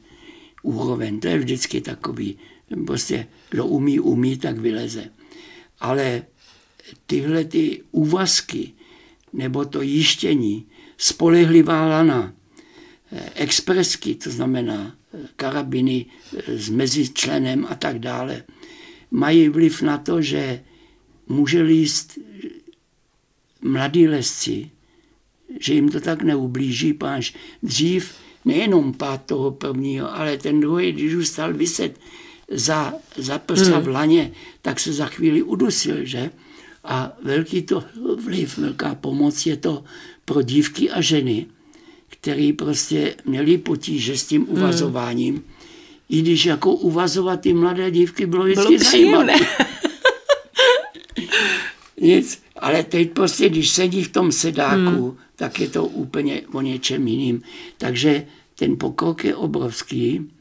Úroveň, 0.63 1.19
to 1.19 1.27
je 1.27 1.37
vždycky 1.37 1.81
takový, 1.81 2.37
prostě 2.85 3.27
kdo 3.49 3.65
umí, 3.65 3.99
umí, 3.99 4.37
tak 4.37 4.59
vyleze. 4.59 5.09
Ale 5.79 6.23
tyhle 7.05 7.45
ty 7.45 7.83
úvazky, 7.91 8.73
nebo 9.33 9.65
to 9.65 9.81
jištění, 9.81 10.65
spolehlivá 10.97 11.85
lana, 11.85 12.33
expresky, 13.35 14.15
to 14.15 14.31
znamená 14.31 14.95
karabiny 15.35 16.05
s 16.47 16.69
mezičlenem 16.69 17.65
a 17.69 17.75
tak 17.75 17.99
dále, 17.99 18.43
mají 19.11 19.49
vliv 19.49 19.81
na 19.81 19.97
to, 19.97 20.21
že 20.21 20.63
může 21.27 21.61
líst 21.61 22.19
mladí 23.61 24.07
lesci, 24.07 24.69
že 25.59 25.73
jim 25.73 25.89
to 25.89 25.99
tak 25.99 26.21
neublíží, 26.21 26.93
páš 26.93 27.33
dřív 27.63 28.13
nejenom 28.45 28.93
pát 28.93 29.25
toho 29.25 29.51
prvního, 29.51 30.15
ale 30.15 30.37
ten 30.37 30.59
druhý, 30.59 30.91
když 30.91 31.13
už 31.13 31.27
stal 31.27 31.53
vyset 31.53 31.99
za, 32.51 32.93
za 33.17 33.37
prsa 33.39 33.75
hmm. 33.75 33.83
v 33.83 33.87
laně, 33.87 34.31
tak 34.61 34.79
se 34.79 34.93
za 34.93 35.05
chvíli 35.05 35.43
udusil, 35.43 36.05
že? 36.05 36.29
A 36.83 37.11
velký 37.23 37.61
to 37.61 37.83
vliv, 38.23 38.57
velká 38.57 38.95
pomoc 38.95 39.45
je 39.45 39.57
to 39.57 39.83
pro 40.25 40.41
dívky 40.41 40.89
a 40.89 41.01
ženy, 41.01 41.45
který 42.09 42.53
prostě 42.53 43.15
měli 43.25 43.57
potíže 43.57 44.17
s 44.17 44.25
tím 44.25 44.45
hmm. 44.45 44.57
uvazováním, 44.57 45.33
hmm. 45.33 45.43
i 46.09 46.21
když 46.21 46.45
jako 46.45 46.73
uvazovat 46.73 47.41
ty 47.41 47.53
mladé 47.53 47.91
dívky 47.91 48.25
bylo 48.25 48.43
vždycky 48.43 48.77
bylo 48.77 48.91
zajímavé. 48.91 49.33
Nic. 52.01 52.46
Ale 52.57 52.83
teď 52.83 53.11
prostě, 53.11 53.49
když 53.49 53.69
sedí 53.69 54.03
v 54.03 54.11
tom 54.11 54.31
sedáku, 54.31 55.05
hmm. 55.05 55.17
tak 55.35 55.59
je 55.59 55.69
to 55.69 55.85
úplně 55.85 56.41
o 56.53 56.61
něčem 56.61 57.07
jiným. 57.07 57.41
Takže 57.77 58.25
ten 58.55 58.77
pokrok 58.77 59.23
je 59.23 59.35
obrovský, 59.35 60.31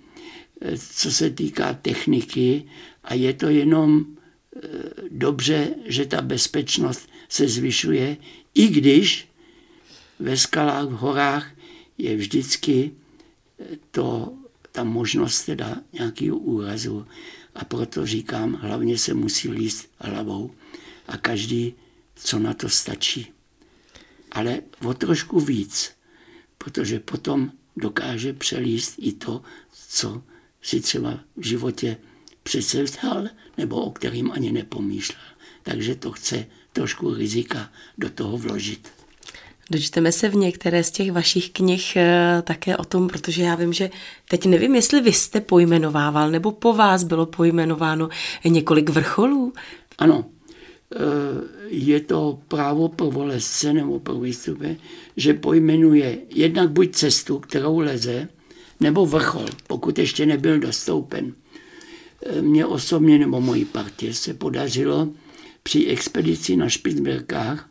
eh, 0.60 0.78
co 0.78 1.10
se 1.12 1.30
týká 1.30 1.74
techniky 1.74 2.64
a 3.04 3.14
je 3.14 3.34
to 3.34 3.48
jenom 3.48 4.04
eh, 4.04 4.60
dobře, 5.10 5.74
že 5.84 6.06
ta 6.06 6.22
bezpečnost 6.22 7.08
se 7.28 7.48
zvyšuje, 7.48 8.16
i 8.54 8.68
když 8.68 9.28
ve 10.18 10.36
skalách, 10.36 10.88
v 10.88 10.92
horách 10.92 11.50
je 11.98 12.16
vždycky 12.16 12.90
eh, 13.60 13.64
to, 13.90 14.32
ta 14.72 14.84
možnost 14.84 15.44
teda 15.44 15.76
nějakého 15.92 16.36
úrazu. 16.36 17.06
A 17.54 17.64
proto 17.64 18.06
říkám, 18.06 18.52
hlavně 18.52 18.98
se 18.98 19.14
musí 19.14 19.48
líst 19.48 19.88
hlavou 19.98 20.50
a 21.08 21.16
každý 21.16 21.74
co 22.16 22.38
na 22.38 22.54
to 22.54 22.68
stačí. 22.68 23.32
Ale 24.32 24.60
o 24.84 24.94
trošku 24.94 25.40
víc, 25.40 25.92
protože 26.58 27.00
potom 27.00 27.52
dokáže 27.76 28.32
přelíst 28.32 28.94
i 28.98 29.12
to, 29.12 29.42
co 29.88 30.22
si 30.62 30.80
třeba 30.80 31.20
v 31.36 31.46
životě 31.46 31.96
předsevzdal 32.42 33.24
nebo 33.58 33.76
o 33.76 33.90
kterým 33.90 34.32
ani 34.32 34.52
nepomýšlel. 34.52 35.22
Takže 35.62 35.94
to 35.94 36.12
chce 36.12 36.46
trošku 36.72 37.14
rizika 37.14 37.70
do 37.98 38.10
toho 38.10 38.38
vložit. 38.38 38.88
Dočteme 39.70 40.12
se 40.12 40.28
v 40.28 40.34
některé 40.34 40.84
z 40.84 40.90
těch 40.90 41.12
vašich 41.12 41.50
knih 41.50 41.96
eh, 41.96 42.42
také 42.42 42.76
o 42.76 42.84
tom, 42.84 43.08
protože 43.08 43.42
já 43.42 43.54
vím, 43.54 43.72
že 43.72 43.90
teď 44.28 44.46
nevím, 44.46 44.74
jestli 44.74 45.00
vy 45.00 45.12
jste 45.12 45.40
pojmenovával, 45.40 46.30
nebo 46.30 46.52
po 46.52 46.72
vás 46.72 47.04
bylo 47.04 47.26
pojmenováno 47.26 48.08
několik 48.44 48.90
vrcholů. 48.90 49.52
Ano, 49.98 50.24
je 51.66 52.00
to 52.00 52.38
právo 52.48 52.88
prvolezce 52.88 53.72
nebo 53.72 54.00
výstupy, 54.20 54.76
že 55.16 55.34
pojmenuje 55.34 56.18
jednak 56.30 56.70
buď 56.70 56.94
cestu, 56.94 57.38
kterou 57.38 57.78
leze, 57.78 58.28
nebo 58.80 59.06
vrchol, 59.06 59.46
pokud 59.66 59.98
ještě 59.98 60.26
nebyl 60.26 60.58
dostoupen. 60.58 61.34
Mně 62.40 62.66
osobně 62.66 63.18
nebo 63.18 63.40
mojí 63.40 63.64
partě 63.64 64.14
se 64.14 64.34
podařilo 64.34 65.08
při 65.62 65.86
expedici 65.86 66.56
na 66.56 66.68
Špicberkách 66.68 67.68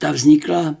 ta 0.00 0.12
vznikla, 0.12 0.76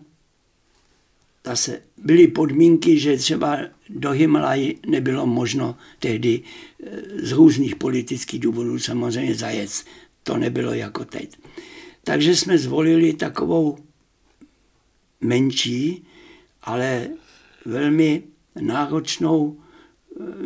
ta 1.42 1.56
se, 1.56 1.82
byly 1.96 2.28
podmínky, 2.28 2.98
že 2.98 3.16
třeba 3.16 3.58
do 3.88 4.10
Himalají 4.10 4.78
nebylo 4.86 5.26
možno 5.26 5.76
tehdy 5.98 6.42
eh, 6.42 6.90
z 7.26 7.32
různých 7.32 7.76
politických 7.76 8.40
důvodů 8.40 8.78
samozřejmě 8.78 9.34
zajet. 9.34 9.70
To 10.30 10.36
nebylo 10.36 10.72
jako 10.72 11.04
teď. 11.04 11.38
Takže 12.04 12.36
jsme 12.36 12.58
zvolili 12.58 13.12
takovou 13.12 13.78
menší, 15.20 16.06
ale 16.62 17.08
velmi 17.64 18.22
náročnou, 18.60 19.60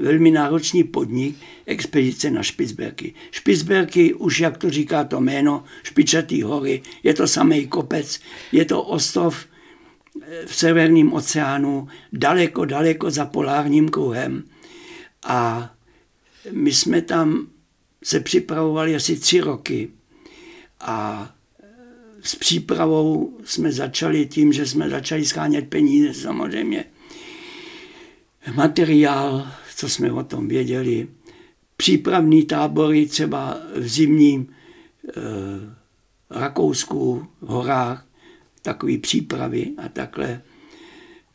velmi 0.02 0.30
náročný 0.30 0.84
podnik 0.84 1.36
expedice 1.66 2.30
na 2.30 2.42
Špicberky. 2.42 3.14
Špicberky, 3.30 4.14
už 4.14 4.40
jak 4.40 4.58
to 4.58 4.70
říká 4.70 5.04
to 5.04 5.20
jméno, 5.20 5.64
Špičatý 5.82 6.42
hory, 6.42 6.82
je 7.02 7.14
to 7.14 7.28
samý 7.28 7.66
kopec, 7.66 8.20
je 8.52 8.64
to 8.64 8.82
ostrov 8.82 9.36
eh, 10.22 10.46
v 10.46 10.54
severním 10.56 11.12
oceánu, 11.12 11.88
daleko, 12.12 12.64
daleko 12.64 13.10
za 13.10 13.26
polárním 13.26 13.88
kruhem. 13.88 14.44
A 15.24 15.70
my 16.50 16.72
jsme 16.72 17.02
tam 17.02 17.53
se 18.04 18.20
připravovali 18.20 18.96
asi 18.96 19.16
tři 19.16 19.40
roky 19.40 19.90
a 20.80 21.28
eh, 21.62 21.66
s 22.20 22.34
přípravou 22.34 23.38
jsme 23.44 23.72
začali 23.72 24.26
tím, 24.26 24.52
že 24.52 24.66
jsme 24.66 24.90
začali 24.90 25.24
schánět 25.24 25.68
peníze 25.68 26.14
samozřejmě. 26.14 26.84
Materiál, 28.54 29.48
co 29.76 29.88
jsme 29.88 30.12
o 30.12 30.24
tom 30.24 30.48
věděli, 30.48 31.08
přípravní 31.76 32.44
tábory 32.44 33.06
třeba 33.06 33.58
v 33.76 33.88
zimním 33.88 34.46
e, 35.08 35.20
Rakousku, 36.30 37.26
v 37.40 37.46
horách, 37.46 38.06
takové 38.62 38.98
přípravy 38.98 39.72
a 39.78 39.88
takhle. 39.88 40.42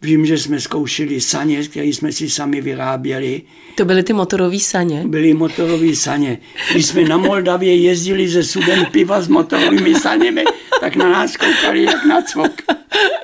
Vím, 0.01 0.25
že 0.25 0.37
jsme 0.37 0.59
zkoušeli 0.59 1.21
saně, 1.21 1.63
které 1.63 1.87
jsme 1.87 2.11
si 2.11 2.29
sami 2.29 2.61
vyráběli. 2.61 3.41
To 3.75 3.85
byly 3.85 4.03
ty 4.03 4.13
motorové 4.13 4.59
saně? 4.59 5.03
Byly 5.07 5.33
motorové 5.33 5.95
saně. 5.95 6.39
Když 6.71 6.85
jsme 6.85 7.03
na 7.03 7.17
Moldavě 7.17 7.75
jezdili 7.75 8.27
ze 8.27 8.43
sudem 8.43 8.85
piva 8.85 9.21
s 9.21 9.27
motorovými 9.27 9.95
saněmi, 9.95 10.43
tak 10.79 10.95
na 10.95 11.09
nás 11.09 11.37
koukali 11.37 11.83
jak 11.83 12.05
na 12.05 12.21
cvok. 12.21 12.51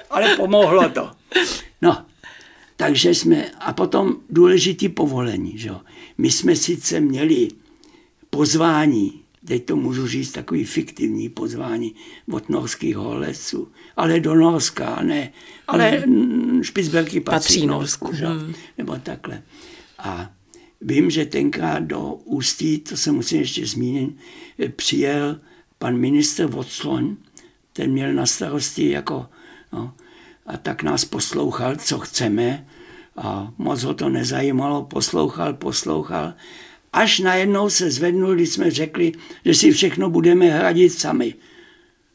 Ale 0.10 0.36
pomohlo 0.36 0.89
to. 0.89 1.12
No, 1.82 2.05
takže 2.75 3.15
jsme, 3.15 3.46
a 3.60 3.74
potom 3.74 4.15
důležitý 4.29 4.89
povolení. 4.89 5.58
Že? 5.58 5.72
My 6.17 6.32
jsme 6.32 6.55
sice 6.55 7.00
měli 7.00 7.48
pozvání, 8.29 9.22
teď 9.48 9.66
to 9.66 9.75
můžu 9.75 10.08
říct, 10.08 10.32
takový 10.32 10.64
fiktivní 10.64 11.30
pozvání 11.30 11.96
od 12.32 12.50
norských 12.50 12.96
holesů, 12.96 13.72
ale 13.98 14.20
do 14.20 14.36
Norska, 14.36 15.02
ne, 15.02 15.32
ale 15.68 15.90
hmm. 15.90 16.64
Špicberky 16.64 17.20
patří, 17.20 17.36
patří 17.36 17.68
Norsku, 17.68 18.06
Norsku 18.06 18.18
že? 18.18 18.25
Hmm. 18.25 18.53
nebo 18.77 18.96
takhle. 18.96 19.44
A 20.00 20.31
vím, 20.81 21.10
že 21.10 21.25
tenkrát 21.25 21.79
do 21.79 22.14
Ústí, 22.14 22.79
to 22.79 22.98
se 22.98 23.12
musím 23.12 23.40
ještě 23.40 23.66
zmínit, 23.66 24.18
přijel 24.75 25.40
pan 25.77 25.98
minister 25.98 26.46
Voclon, 26.46 27.18
ten 27.74 27.92
měl 27.92 28.14
na 28.14 28.25
starosti 28.25 28.90
jako 28.90 29.29
no, 29.74 29.94
a 30.46 30.58
tak 30.58 30.84
nás 30.84 31.05
poslouchal, 31.05 31.75
co 31.75 32.00
chceme 32.00 32.68
a 33.18 33.53
moc 33.58 33.84
ho 33.84 33.94
to 33.94 34.10
nezajímalo, 34.10 34.84
poslouchal, 34.84 35.53
poslouchal, 35.53 36.34
až 36.96 37.20
najednou 37.20 37.70
se 37.70 37.92
zvednul, 37.92 38.36
když 38.36 38.50
jsme 38.50 38.72
řekli, 38.72 39.12
že 39.46 39.53
si 39.53 39.72
všechno 39.72 40.10
budeme 40.10 40.46
hradit 40.46 40.90
sami. 40.90 41.36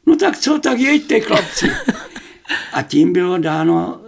No 0.06 0.16
tak 0.16 0.38
co, 0.38 0.58
tak 0.58 0.78
jeďte, 0.78 1.20
chlapci. 1.20 1.70
A 2.72 2.82
tím 2.82 3.12
bylo 3.12 3.38
dáno 3.38 4.00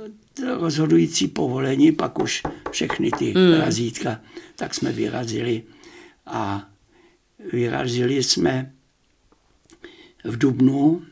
rozhodující 0.58 1.28
povolení, 1.28 1.92
pak 1.92 2.18
už 2.18 2.42
všechny 2.70 3.10
ty 3.18 3.34
mm. 3.36 3.60
razítka, 3.60 4.20
tak 4.56 4.74
jsme 4.74 4.92
vyrazili. 4.92 5.62
A 6.26 6.70
vyrazili 7.52 8.22
jsme 8.22 8.72
v 10.24 10.38
Dubnu 10.38 11.02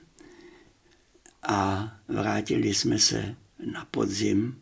a 1.43 1.91
vrátili 2.09 2.75
jsme 2.75 2.99
se 2.99 3.35
na 3.73 3.85
podzim 3.91 4.59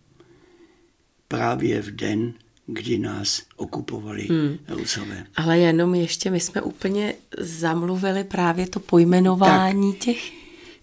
právě 1.29 1.83
v 1.83 1.91
den, 1.91 2.35
kdy 2.69 2.99
nás 2.99 3.43
okupovali 3.57 4.23
hmm. 4.23 4.59
Rusové. 4.69 5.27
Ale 5.37 5.59
jenom 5.59 5.95
ještě, 5.95 6.31
my 6.31 6.41
jsme 6.41 6.63
úplně 6.63 7.15
zamluvili 7.39 8.25
právě 8.25 8.67
to 8.67 8.81
pojmenování 8.81 9.93
tak, 9.93 10.01
těch... 10.01 10.33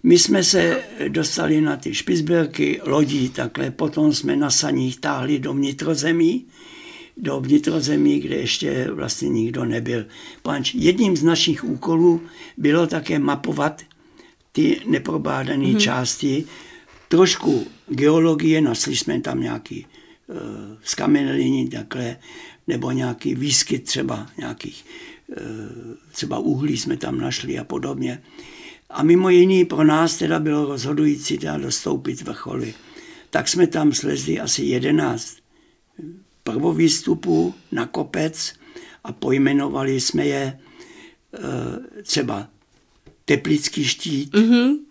My 0.02 0.18
jsme 0.18 0.44
se 0.44 0.82
dostali 1.08 1.60
na 1.60 1.76
ty 1.76 1.94
špizberky 1.94 2.80
lodí, 2.84 3.28
takhle 3.28 3.70
potom 3.70 4.12
jsme 4.12 4.36
na 4.36 4.50
saních 4.50 5.00
táhli 5.00 5.38
do 5.38 5.52
vnitrozemí, 5.52 6.46
do 7.16 7.40
vnitrozemí, 7.40 8.20
kde 8.20 8.36
ještě 8.36 8.88
vlastně 8.90 9.28
nikdo 9.28 9.64
nebyl. 9.64 10.06
Panč, 10.42 10.74
jedním 10.74 11.16
z 11.16 11.22
našich 11.22 11.64
úkolů 11.64 12.20
bylo 12.56 12.86
také 12.86 13.18
mapovat 13.18 13.82
ty 14.52 14.80
neprobádané 14.86 15.66
hmm. 15.66 15.80
části, 15.80 16.44
trošku 17.08 17.66
geologie, 17.88 18.60
našli 18.60 18.96
jsme 18.96 19.20
tam 19.20 19.40
nějaký 19.40 19.86
skameneliny 20.82 21.68
takhle, 21.68 22.16
nebo 22.66 22.90
nějaký 22.90 23.34
výskyt 23.34 23.84
třeba 23.84 24.26
nějakých, 24.38 24.84
eh, 25.32 25.42
třeba 26.12 26.38
uhlí 26.38 26.76
jsme 26.76 26.96
tam 26.96 27.18
našli 27.18 27.58
a 27.58 27.64
podobně. 27.64 28.22
A 28.90 29.02
mimo 29.02 29.30
jiný 29.30 29.64
pro 29.64 29.84
nás 29.84 30.16
teda 30.16 30.38
bylo 30.38 30.64
rozhodující 30.64 31.38
teda 31.38 31.58
dostoupit 31.58 32.22
vrcholy. 32.22 32.74
Tak 33.30 33.48
jsme 33.48 33.66
tam 33.66 33.92
slezli 33.92 34.40
asi 34.40 34.62
11 34.62 35.36
prvovýstupů 36.44 37.54
na 37.72 37.86
kopec 37.86 38.54
a 39.04 39.12
pojmenovali 39.12 40.00
jsme 40.00 40.26
je 40.26 40.58
eh, 41.34 42.02
třeba 42.02 42.48
Teplický 43.24 43.84
štít, 43.84 44.34
mm-hmm. 44.34 44.85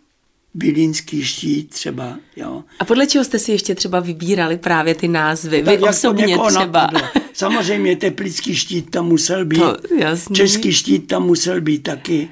Vilínský 0.56 1.24
štít 1.24 1.70
třeba. 1.70 2.18
Jo. 2.36 2.64
A 2.80 2.86
podle 2.86 3.08
čeho 3.08 3.26
jste 3.26 3.40
si 3.40 3.52
ještě 3.52 3.76
třeba 3.76 4.00
vybírali 4.00 4.58
právě 4.58 4.96
ty 4.96 5.08
názvy? 5.08 5.62
Vy 5.62 5.78
tak 5.78 5.90
osobně 5.90 6.38
třeba. 6.48 6.82
Napadlo. 6.82 7.02
Samozřejmě 7.34 7.96
teplický 7.96 8.56
štít 8.56 8.90
tam 8.90 9.08
musel 9.08 9.46
být, 9.46 9.60
to, 9.60 9.78
český 10.34 10.74
štít 10.74 11.08
tam 11.08 11.26
musel 11.26 11.62
být 11.62 11.84
taky, 11.84 12.30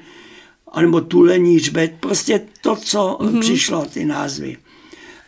anebo 0.68 1.00
tulení 1.00 1.58
řbet, 1.58 1.92
prostě 2.00 2.40
to, 2.60 2.76
co 2.76 3.18
mm-hmm. 3.20 3.40
přišlo, 3.40 3.84
ty 3.84 4.04
názvy. 4.04 4.56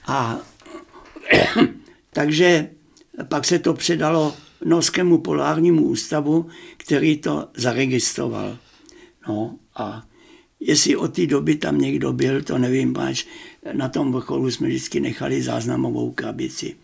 A 0.06 0.38
takže 2.12 2.68
pak 3.28 3.44
se 3.44 3.58
to 3.58 3.74
předalo 3.74 4.34
Norskému 4.64 5.18
polárnímu 5.18 5.84
ústavu, 5.84 6.46
který 6.76 7.16
to 7.16 7.48
zaregistroval. 7.56 8.58
No 9.28 9.54
a 9.76 10.02
Jestli 10.66 10.96
od 10.96 11.14
té 11.14 11.26
doby 11.26 11.54
tam 11.54 11.78
někdo 11.78 12.12
byl, 12.12 12.42
to 12.42 12.58
nevím, 12.58 12.92
páč 12.92 13.24
na 13.72 13.88
tom 13.88 14.12
vrcholu 14.12 14.50
jsme 14.50 14.68
vždycky 14.68 15.00
nechali 15.00 15.42
záznamovou 15.42 16.12
krabici. 16.12 16.76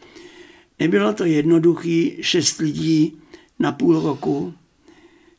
Nebylo 0.79 1.13
to 1.13 1.25
jednoduchý 1.25 2.17
šest 2.21 2.59
lidí 2.59 3.19
na 3.59 3.73
půl 3.73 4.01
roku, 4.01 4.55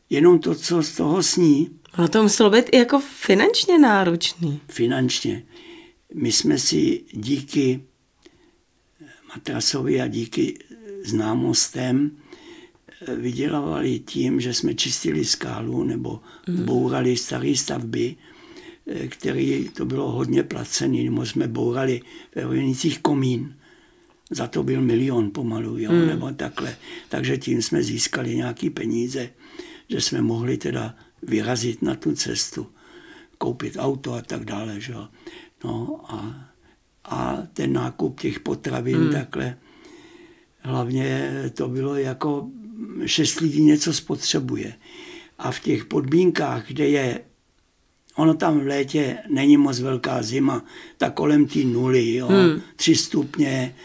jenom 0.09 0.39
to, 0.39 0.55
co 0.55 0.83
z 0.83 0.91
toho 0.91 1.23
sní. 1.23 1.69
Ale 1.93 2.09
to 2.09 2.23
muselo 2.23 2.49
být 2.49 2.65
i 2.71 2.77
jako 2.77 2.99
finančně 2.99 3.79
náročný. 3.79 4.59
Finančně. 4.67 5.43
My 6.13 6.31
jsme 6.31 6.59
si 6.59 7.01
díky 7.11 7.83
Matrasovi 9.27 10.01
a 10.01 10.07
díky 10.07 10.59
známostem 11.03 12.11
vydělávali 13.15 13.99
tím, 13.99 14.41
že 14.41 14.53
jsme 14.53 14.73
čistili 14.73 15.25
skálu 15.25 15.83
nebo 15.83 16.19
mm. 16.47 16.65
bourali 16.65 17.17
staré 17.17 17.55
stavby, 17.55 18.15
eh, 18.19 18.32
který 19.09 19.69
to 19.69 19.85
bylo 19.85 20.11
hodně 20.11 20.43
placený, 20.43 21.03
nebo 21.03 21.25
jsme 21.25 21.47
bourali 21.47 22.01
ve 22.35 22.45
Hojenicích 22.45 22.99
komín. 22.99 23.55
Za 24.31 24.47
to 24.47 24.63
byl 24.63 24.81
milion 24.81 25.31
pomalu, 25.31 25.77
jo, 25.77 25.91
mm. 25.91 26.07
nebo 26.07 26.31
takhle. 26.31 26.75
Takže 27.09 27.37
tím 27.37 27.61
jsme 27.61 27.83
získali 27.83 28.35
nějaký 28.35 28.69
peníze, 28.69 29.29
že 29.89 30.01
jsme 30.01 30.21
mohli 30.21 30.57
teda 30.57 30.95
vyrazit 31.21 31.81
na 31.81 31.95
tu 31.95 32.15
cestu, 32.15 32.67
koupit 33.37 33.75
auto 33.79 34.13
a 34.13 34.21
tak 34.21 34.45
dále. 34.45 34.81
Že? 34.81 34.93
No 35.63 36.01
a, 36.07 36.47
ten 37.53 37.73
nákup 37.73 38.19
těch 38.19 38.39
potravin 38.39 38.97
hmm. 38.97 39.11
takhle. 39.11 39.57
Hlavně 40.59 41.31
to 41.53 41.67
bylo 41.67 41.95
jako 41.95 42.49
šest 43.05 43.39
lidí 43.39 43.61
něco 43.61 43.93
spotřebuje. 43.93 44.73
A 45.37 45.51
v 45.51 45.59
těch 45.59 45.85
podmínkách, 45.85 46.67
kde 46.67 46.87
je, 46.87 47.21
ono 48.15 48.33
tam 48.33 48.59
v 48.59 48.67
létě 48.67 49.17
není 49.29 49.57
moc 49.57 49.79
velká 49.79 50.23
zima, 50.23 50.65
tak 50.97 51.13
kolem 51.13 51.45
té 51.45 51.59
nuly, 51.59 52.13
jo, 52.13 52.27
hmm. 52.27 52.61
tři 52.75 52.95
stupně, 52.95 53.75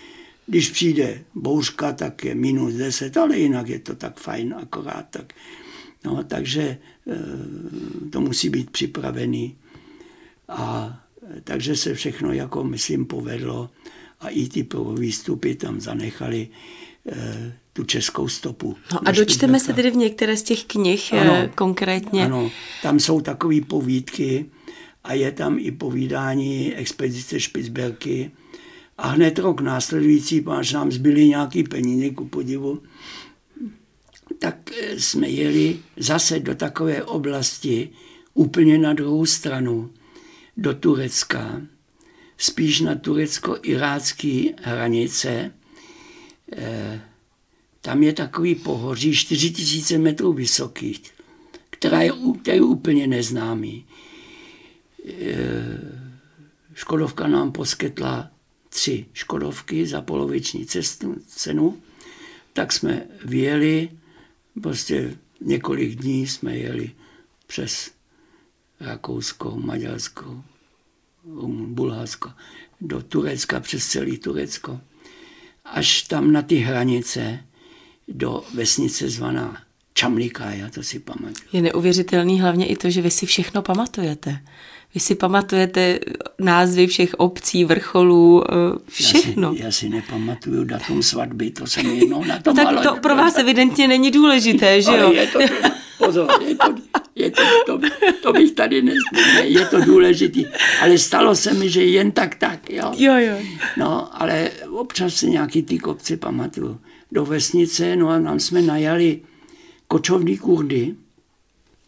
když 0.47 0.71
přijde 0.71 1.25
bouřka, 1.35 1.93
tak 1.93 2.25
je 2.25 2.35
minus 2.35 2.75
10, 2.75 3.17
ale 3.17 3.39
jinak 3.39 3.69
je 3.69 3.79
to 3.79 3.95
tak 3.95 4.21
fajn 4.21 4.55
akorát. 4.63 5.07
Tak, 5.11 5.33
no, 6.05 6.25
takže 6.25 6.63
e, 6.63 6.79
to 8.11 8.21
musí 8.21 8.49
být 8.49 8.71
připravený. 8.71 9.57
A 10.49 11.01
takže 11.45 11.77
se 11.77 11.95
všechno, 11.95 12.33
jako 12.33 12.65
myslím, 12.65 13.07
povedlo 13.07 13.71
a 14.21 14.29
i 14.29 14.49
ty 14.49 14.67
výstupy 14.99 15.55
tam 15.55 15.81
zanechali 15.81 16.49
tu 17.73 17.85
českou 17.85 18.29
stopu. 18.29 18.77
No 18.93 19.09
a 19.09 19.11
dočteme 19.11 19.61
se 19.61 19.73
tedy 19.73 19.91
v 19.91 19.97
některé 19.97 20.37
z 20.37 20.43
těch 20.43 20.65
knih 20.65 21.13
eh, 21.13 21.21
ano, 21.21 21.51
konkrétně. 21.55 22.25
Ano, 22.25 22.51
tam 22.83 23.01
jsou 23.01 23.21
takové 23.21 23.61
povídky 23.61 24.47
a 25.05 25.13
je 25.13 25.33
tam 25.33 25.59
i 25.61 25.71
povídání 25.71 26.75
expedice 26.75 27.41
Špicberky, 27.41 28.31
a 28.99 29.09
hned 29.09 29.39
rok 29.39 29.61
následující, 29.61 30.45
až 30.47 30.73
nám 30.73 30.93
zbyly 30.93 31.29
nějaký 31.29 31.63
peníze, 31.63 32.11
ku 32.11 32.25
podivu, 32.25 32.83
tak 34.39 34.71
eh, 34.73 35.01
jsme 35.01 35.29
jeli 35.29 35.79
zase 35.97 36.41
do 36.41 36.55
takové 36.55 37.05
oblasti, 37.05 37.91
úplně 38.35 38.79
na 38.79 38.93
druhou 38.93 39.27
stranu, 39.27 39.91
do 40.57 40.75
Turecka, 40.75 41.63
spíš 42.39 42.81
na 42.81 42.95
turecko-irácké 42.95 44.43
hranice. 44.63 45.53
Eh, 46.53 47.01
tam 47.81 48.03
je 48.03 48.13
takový 48.13 48.55
pohoří 48.55 49.15
4000 49.15 49.99
metrů 49.99 50.33
vysokých, 50.33 51.03
která 51.71 52.03
je, 52.03 52.13
je 52.47 52.63
úplně 52.63 53.07
neznámý. 53.07 53.87
Eh, 55.09 56.09
Škodovka 56.75 57.27
nám 57.27 57.53
poskytla 57.53 58.31
tři 58.69 59.07
Škodovky 59.13 59.87
za 59.87 60.03
poloviční 60.03 60.67
cestu, 60.67 61.17
cenu, 61.27 61.83
tak 62.53 62.73
jsme 62.73 63.07
vyjeli, 63.25 63.91
prostě 64.63 65.19
několik 65.41 65.95
dní 65.95 66.27
jsme 66.27 66.57
jeli 66.57 66.91
přes 67.47 67.91
Rakousko, 68.81 69.57
Maďarsko, 69.57 70.45
Bulharsko, 71.67 72.33
do 72.81 73.03
Turecka, 73.03 73.61
přes 73.61 73.89
celý 73.89 74.19
Turecko, 74.19 74.81
až 75.73 76.03
tam 76.03 76.33
na 76.33 76.43
ty 76.43 76.57
hranice 76.57 77.39
do 78.09 78.45
vesnice 78.55 79.09
zvaná 79.09 79.63
Čamlika, 79.95 80.51
já 80.51 80.71
to 80.71 80.83
si 80.83 80.99
pamatuju. 80.99 81.49
Je 81.53 81.63
neuvěřitelný 81.63 82.41
hlavně 82.41 82.67
i 82.67 82.77
to, 82.77 82.91
že 82.91 83.03
vy 83.03 83.11
si 83.11 83.27
všechno 83.27 83.63
pamatujete. 83.63 84.39
Vy 84.95 85.01
si 85.01 85.15
pamatujete 85.15 85.99
názvy 86.39 86.87
všech 86.87 87.15
obcí, 87.15 87.65
vrcholů, 87.65 88.45
eh, 88.51 88.79
všechno. 88.89 89.49
Já 89.49 89.55
si, 89.57 89.63
já 89.63 89.71
si 89.73 89.89
nepamatuju 89.89 90.65
datum 90.65 91.03
svatby, 91.03 91.51
to 91.51 91.67
jsem 91.67 91.87
jednou 91.87 92.25
na 92.25 92.39
tom 92.39 92.57
no 92.57 92.65
tak 92.65 92.83
to 92.83 92.97
pro 93.01 93.17
vás 93.17 93.39
evidentně 93.39 93.89
není 93.89 94.11
důležité, 94.11 94.83
že 94.83 94.97
jo? 94.97 95.13
je 95.13 95.27
to, 95.27 95.39
pozor, 96.09 96.43
je 96.43 96.57
to, 96.57 96.75
je 97.15 97.31
to, 97.31 97.43
to, 97.67 97.81
to 98.23 98.33
bych 98.33 98.53
tady 98.53 98.83
nezměl, 98.83 99.45
je 99.45 99.67
to 99.67 99.81
důležitý, 99.81 100.47
ale 100.81 100.99
stalo 100.99 101.35
se 101.35 101.55
mi, 101.55 101.69
že 101.69 101.85
jen 101.85 102.13
tak 102.13 102.35
tak, 102.35 102.71
jo. 102.71 102.93
Jo, 102.97 103.15
jo. 103.17 103.37
No, 103.77 104.23
ale 104.23 104.51
občas 104.71 105.15
si 105.15 105.31
nějaký 105.31 105.63
ty 105.63 105.79
kopci 105.79 106.17
pamatuju. 106.17 106.81
Do 107.13 107.25
vesnice, 107.25 107.97
no 107.97 108.09
a 108.09 108.19
nám 108.19 108.41
jsme 108.41 108.63
najali 108.63 109.21
kočovní 109.89 110.39
kurdy, 110.39 110.95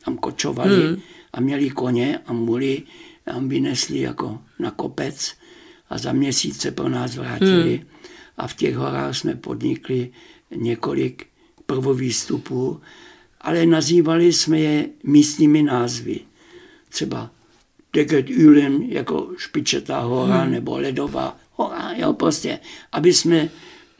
tam 0.04 0.16
kočovali, 0.16 0.86
hmm 0.86 1.00
a 1.32 1.40
měli 1.40 1.70
koně 1.70 2.18
a 2.26 2.32
muly 2.32 2.82
nám 3.26 3.48
vynesli 3.48 4.00
jako 4.00 4.38
na 4.58 4.70
kopec 4.70 5.34
a 5.90 5.98
za 5.98 6.12
měsíc 6.12 6.60
se 6.60 6.70
pro 6.70 6.88
nás 6.88 7.16
vrátili. 7.16 7.76
Hmm. 7.76 7.86
A 8.36 8.46
v 8.46 8.54
těch 8.54 8.76
horách 8.76 9.16
jsme 9.16 9.34
podnikli 9.34 10.10
několik 10.56 11.26
prvovýstupů, 11.66 12.80
ale 13.40 13.66
nazývali 13.66 14.32
jsme 14.32 14.60
je 14.60 14.88
místními 15.04 15.62
názvy. 15.62 16.20
Třeba 16.88 17.30
Deket 17.92 18.30
Ülen 18.30 18.82
jako 18.82 19.30
špičetá 19.36 20.00
hora 20.00 20.36
hmm. 20.36 20.52
nebo 20.52 20.78
ledová 20.78 21.36
hora, 21.52 21.92
jo, 21.96 22.12
prostě, 22.12 22.58
aby 22.92 23.14
jsme 23.14 23.48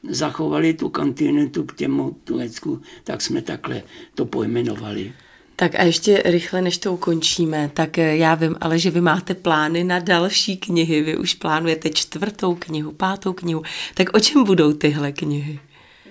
zachovali 0.09 0.75
tu 0.75 0.89
kontinentu 0.89 1.65
k 1.65 1.75
těmu 1.75 2.17
Turecku, 2.25 2.83
tak 3.05 3.21
jsme 3.23 3.43
takhle 3.43 3.83
to 4.15 4.25
pojmenovali. 4.25 5.13
Tak 5.57 5.75
a 5.75 5.83
ještě 5.83 6.23
rychle, 6.25 6.63
než 6.63 6.79
to 6.79 6.93
ukončíme, 6.93 7.71
tak 7.75 7.99
eh, 7.99 8.17
já 8.17 8.35
vím, 8.35 8.57
ale 8.61 8.79
že 8.79 8.91
vy 8.91 9.01
máte 9.01 9.35
plány 9.35 9.85
na 9.85 9.99
další 9.99 10.57
knihy. 10.57 11.03
Vy 11.03 11.17
už 11.17 11.35
plánujete 11.35 11.91
čtvrtou 11.91 12.55
knihu, 12.55 12.93
pátou 12.93 13.33
knihu. 13.33 13.63
Tak 13.95 14.17
o 14.17 14.21
čem 14.21 14.45
budou 14.45 14.73
tyhle 14.73 15.13
knihy? 15.13 15.61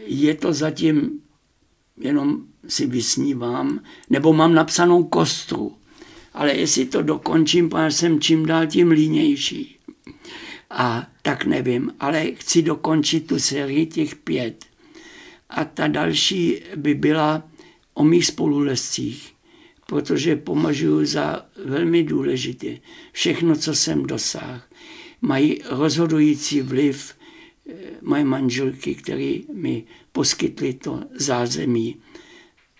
Je 0.05 0.35
to 0.35 0.53
zatím 0.53 1.21
jenom 1.97 2.43
si 2.67 2.85
vysnívám, 2.85 3.79
nebo 4.09 4.33
mám 4.33 4.53
napsanou 4.53 5.03
kostru. 5.03 5.75
Ale 6.33 6.55
jestli 6.55 6.85
to 6.85 7.01
dokončím, 7.01 7.69
protože 7.69 7.91
jsem 7.91 8.19
čím 8.19 8.45
dál 8.45 8.67
tím 8.67 8.91
línější. 8.91 9.75
A 10.69 11.07
tak 11.21 11.45
nevím, 11.45 11.93
ale 11.99 12.31
chci 12.31 12.61
dokončit 12.61 13.27
tu 13.27 13.39
sérii 13.39 13.85
těch 13.85 14.15
pět. 14.15 14.65
A 15.49 15.65
ta 15.65 15.87
další 15.87 16.61
by 16.75 16.93
byla 16.93 17.43
o 17.93 18.03
mých 18.03 18.25
spolulescích 18.25 19.33
protože 19.89 20.35
považuji 20.35 21.05
za 21.05 21.45
velmi 21.65 22.03
důležité. 22.03 22.67
Všechno, 23.11 23.55
co 23.55 23.75
jsem 23.75 24.03
dosáhl, 24.05 24.61
mají 25.21 25.61
rozhodující 25.69 26.61
vliv 26.61 27.13
eh, 27.13 27.73
moje 28.01 28.23
manželky, 28.23 28.95
které 28.95 29.33
mi 29.53 29.83
poskytly 30.11 30.73
to 30.73 31.03
zázemí. 31.15 31.97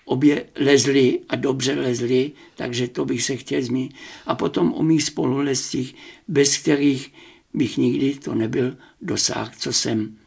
Obě 0.10 0.46
lezly 0.56 1.20
a 1.30 1.36
dobře 1.36 1.74
lezly, 1.74 2.32
takže 2.56 2.88
to 2.88 3.06
bych 3.06 3.24
se 3.24 3.36
chtěl 3.36 3.62
zmínit. 3.62 3.94
A 4.26 4.36
potom 4.36 4.74
o 4.74 4.84
mých 4.84 5.04
spolulezcích, 5.04 5.96
bez 6.28 6.58
kterých 6.58 7.14
bych 7.54 7.78
nikdy 7.78 8.16
to 8.16 8.36
nebyl 8.36 8.78
dosáhl, 9.02 9.52
co 9.58 9.74
jsem 9.74 10.18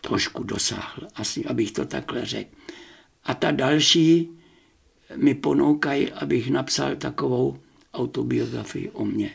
trošku 0.00 0.42
dosáhl, 0.42 1.08
asi 1.14 1.44
abych 1.44 1.72
to 1.72 1.84
takhle 1.84 2.24
řekl. 2.24 2.50
A 3.24 3.34
ta 3.34 3.50
další 3.50 4.28
mi 5.16 5.34
ponoukají, 5.34 6.12
abych 6.12 6.50
napsal 6.50 6.96
takovou 6.96 7.58
autobiografii 7.94 8.90
o 8.90 9.04
mně. 9.04 9.30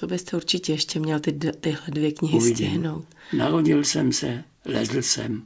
To 0.00 0.06
byste 0.06 0.36
určitě 0.36 0.72
ještě 0.72 1.00
měl 1.00 1.20
ty, 1.20 1.32
tyhle 1.32 1.86
dvě 1.88 2.12
knihy 2.12 2.38
Uvidím. 2.38 2.68
stihnout. 2.68 3.04
Narodil 3.32 3.84
jsem 3.84 4.12
se, 4.12 4.44
lezl 4.64 5.02
jsem 5.02 5.42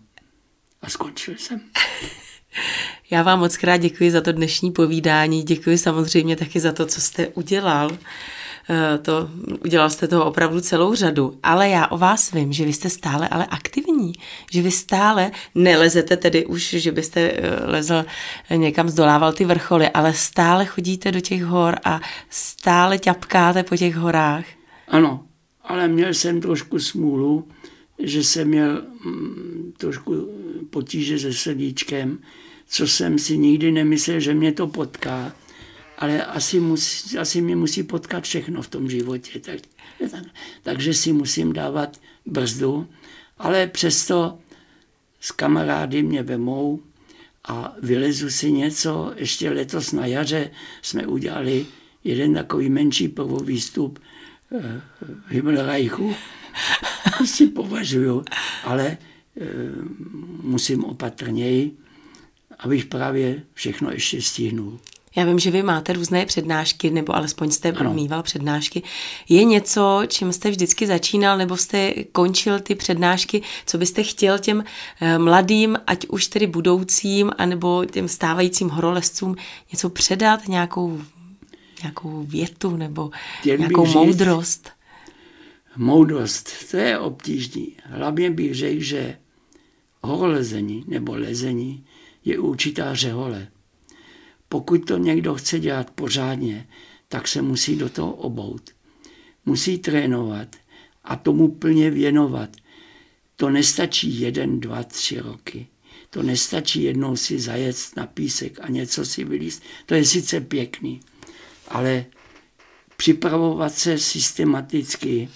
a 0.83 0.91
skončil 0.91 1.35
jsem. 1.39 1.61
Já 3.11 3.23
vám 3.23 3.39
moc 3.39 3.57
krát 3.57 3.77
děkuji 3.77 4.11
za 4.11 4.21
to 4.21 4.33
dnešní 4.33 4.71
povídání. 4.71 5.43
Děkuji 5.43 5.79
samozřejmě 5.79 6.37
taky 6.37 6.61
za 6.61 6.73
to, 6.73 6.87
co 6.87 7.01
jste 7.01 7.29
udělal. 7.29 7.91
Eh, 8.71 8.99
to, 8.99 9.29
udělal 9.65 9.91
jste 9.91 10.09
toho 10.09 10.25
opravdu 10.25 10.61
celou 10.61 10.95
řadu, 10.95 11.39
ale 11.43 11.69
já 11.69 11.87
o 11.87 11.99
vás 11.99 12.33
vím, 12.33 12.53
že 12.53 12.65
vy 12.65 12.73
jste 12.73 12.91
stále 12.91 13.29
ale 13.29 13.47
aktivní, 13.47 14.13
že 14.51 14.63
vy 14.63 14.71
stále 14.71 15.31
nelezete 15.55 16.17
tedy 16.17 16.47
už, 16.47 16.63
že 16.63 16.93
byste 16.93 17.21
eh, 17.21 17.67
lezl 17.67 18.05
někam, 18.57 18.89
zdolával 18.89 19.33
ty 19.33 19.45
vrcholy, 19.45 19.89
ale 19.89 20.15
stále 20.15 20.67
chodíte 20.67 21.13
do 21.13 21.21
těch 21.21 21.45
hor 21.45 21.77
a 21.85 22.01
stále 22.29 22.99
ťapkáte 22.99 23.63
po 23.63 23.77
těch 23.77 23.97
horách. 23.97 24.45
Ano, 24.89 25.25
ale 25.65 25.89
měl 25.89 26.15
jsem 26.15 26.41
trošku 26.41 26.79
smůlu, 26.79 27.49
že 28.03 28.25
jsem 28.25 28.49
měl 28.49 28.83
mm, 29.05 29.73
trošku 29.77 30.29
potíže 30.71 31.19
se 31.19 31.33
sedíčkem, 31.33 32.19
co 32.69 32.89
jsem 32.89 33.19
si 33.19 33.39
nikdy 33.39 33.73
nemyslel, 33.73 34.21
že 34.21 34.35
mě 34.35 34.53
to 34.53 34.67
potká 34.67 35.33
ale 36.01 36.25
asi, 36.25 36.61
musí, 36.61 37.19
asi 37.19 37.41
mi 37.41 37.55
musí 37.55 37.83
potkat 37.83 38.25
všechno 38.25 38.63
v 38.63 38.69
tom 38.69 38.91
životě. 38.91 39.39
Tak, 39.39 39.61
tak, 40.11 40.25
takže 40.63 40.95
si 40.95 41.13
musím 41.13 41.53
dávat 41.53 42.01
brzdu, 42.27 42.87
ale 43.39 43.67
přesto 43.67 44.39
s 45.21 45.33
kamarády 45.33 46.03
mě 46.03 46.23
vemou 46.23 46.81
a 47.45 47.75
vylezu 47.83 48.31
si 48.31 48.53
něco. 48.53 49.13
Ještě 49.17 49.51
letos 49.51 49.93
na 49.93 50.07
jaře 50.07 50.51
jsme 50.83 51.07
udělali 51.07 51.67
jeden 52.05 52.35
takový 52.35 52.71
menší 52.71 53.09
prvovýstup 53.09 53.99
eh, 54.53 54.81
Himmelreichu. 55.29 56.15
Si 57.27 57.47
považuju, 57.47 58.25
ale 58.65 58.87
eh, 58.87 59.47
musím 60.43 60.85
opatrněji, 60.85 61.77
abych 62.59 62.85
právě 62.85 63.43
všechno 63.55 63.91
ještě 63.91 64.23
stihnul. 64.23 64.79
Já 65.17 65.25
vím, 65.25 65.39
že 65.39 65.51
vy 65.51 65.63
máte 65.63 65.93
různé 65.93 66.27
přednášky, 66.27 66.91
nebo 66.91 67.17
alespoň 67.17 67.51
jste 67.51 67.73
ano. 67.73 67.95
mýval 67.95 68.23
přednášky. 68.23 68.83
Je 69.29 69.45
něco, 69.45 70.03
čím 70.09 70.33
jste 70.33 70.51
vždycky 70.51 70.87
začínal, 70.87 71.39
nebo 71.39 71.57
jste 71.57 71.93
končil 72.13 72.61
ty 72.61 72.75
přednášky, 72.75 73.43
co 73.67 73.79
byste 73.79 74.03
chtěl 74.03 74.39
těm 74.39 74.65
eh, 75.01 75.19
mladým, 75.19 75.79
ať 75.87 76.07
už 76.07 76.27
tedy 76.27 76.47
budoucím, 76.47 77.31
anebo 77.39 77.85
těm 77.85 78.09
stávajícím 78.09 78.69
horolezcům 78.69 79.37
něco 79.73 79.91
předat, 79.91 80.49
nějakou, 80.49 81.01
nějakou 81.83 82.25
větu 82.29 82.77
nebo 82.77 83.11
Chtěl 83.41 83.59
nějakou 83.59 83.87
moudrost? 83.87 84.65
Říct, 84.65 84.80
moudrost, 85.81 86.71
to 86.71 86.77
je 86.77 86.99
obtížný. 86.99 87.77
Hlavně 87.85 88.31
bych 88.31 88.55
řekl, 88.55 88.83
že 88.83 89.19
horolezení 90.03 90.85
nebo 90.87 91.15
lezení 91.17 91.85
je 92.25 92.39
určitá 92.39 92.95
řehole 92.95 93.49
pokud 94.53 94.79
to 94.79 94.99
někdo 94.99 95.35
chce 95.35 95.61
dělat 95.61 95.91
pořádně, 95.91 96.69
tak 97.09 97.29
se 97.29 97.43
musí 97.43 97.77
do 97.77 97.89
toho 97.89 98.13
obout. 98.13 98.71
Musí 99.47 99.79
trénovat 99.79 100.57
a 101.05 101.17
tomu 101.17 101.49
plně 101.49 101.91
věnovat. 101.91 102.51
To 103.37 103.51
nestačí 103.51 104.21
jeden, 104.21 104.61
dva, 104.61 104.83
tři 104.83 105.19
roky. 105.21 105.67
To 106.11 106.23
nestačí 106.23 106.83
jednou 106.83 107.17
si 107.17 107.41
zajet 107.41 107.77
na 107.97 108.07
písek 108.07 108.59
a 108.61 108.69
něco 108.69 109.07
si 109.07 109.25
vylíst. 109.25 109.63
To 109.87 109.95
je 109.95 110.05
sice 110.05 110.41
pěkný, 110.41 111.01
ale 111.69 112.07
připravovat 112.97 113.75
se 113.75 113.99
systematicky, 113.99 115.29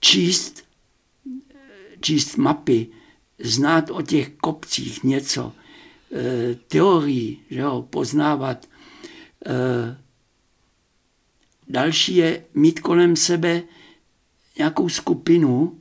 číst, 0.00 0.64
číst 2.00 2.36
mapy, 2.36 2.86
znát 3.38 3.90
o 3.90 4.02
těch 4.02 4.28
kopcích 4.28 5.04
něco, 5.04 5.52
Eh, 6.12 6.54
teorií, 6.68 7.40
že 7.50 7.60
jo, 7.60 7.86
poznávat. 7.90 8.66
Eh, 9.46 9.98
další 11.68 12.16
je 12.16 12.44
mít 12.54 12.80
kolem 12.80 13.16
sebe 13.16 13.62
nějakou 14.58 14.88
skupinu 14.88 15.80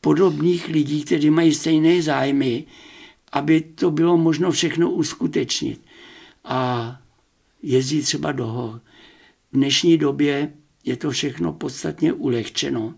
podobných 0.00 0.68
lidí, 0.68 1.04
kteří 1.04 1.30
mají 1.30 1.54
stejné 1.54 2.02
zájmy, 2.02 2.64
aby 3.32 3.60
to 3.60 3.90
bylo 3.90 4.16
možno 4.16 4.50
všechno 4.50 4.90
uskutečnit. 4.90 5.80
A 6.44 7.00
jezdit 7.62 8.02
třeba 8.02 8.32
do 8.32 8.46
hor. 8.46 8.80
V 9.52 9.56
dnešní 9.56 9.98
době 9.98 10.52
je 10.84 10.96
to 10.96 11.10
všechno 11.10 11.52
podstatně 11.52 12.12
ulehčeno. 12.12 12.94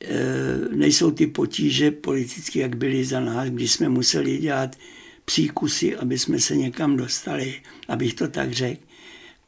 Eh, 0.00 0.76
nejsou 0.76 1.10
ty 1.10 1.26
potíže 1.26 1.90
politické, 1.90 2.58
jak 2.58 2.76
byly 2.76 3.04
za 3.04 3.20
nás, 3.20 3.48
když 3.48 3.72
jsme 3.72 3.88
museli 3.88 4.38
dělat 4.38 4.76
příkusy, 5.24 5.96
aby 5.96 6.18
jsme 6.18 6.40
se 6.40 6.56
někam 6.56 6.96
dostali, 6.96 7.62
abych 7.88 8.14
to 8.14 8.28
tak 8.28 8.52
řekl. 8.52 8.82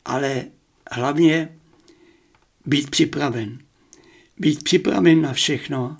Ale 0.05 0.45
hlavně 0.91 1.59
být 2.67 2.91
připraven. 2.91 3.59
Být 4.39 4.65
připraven 4.65 5.23
na 5.23 5.33
všechno, 5.33 5.97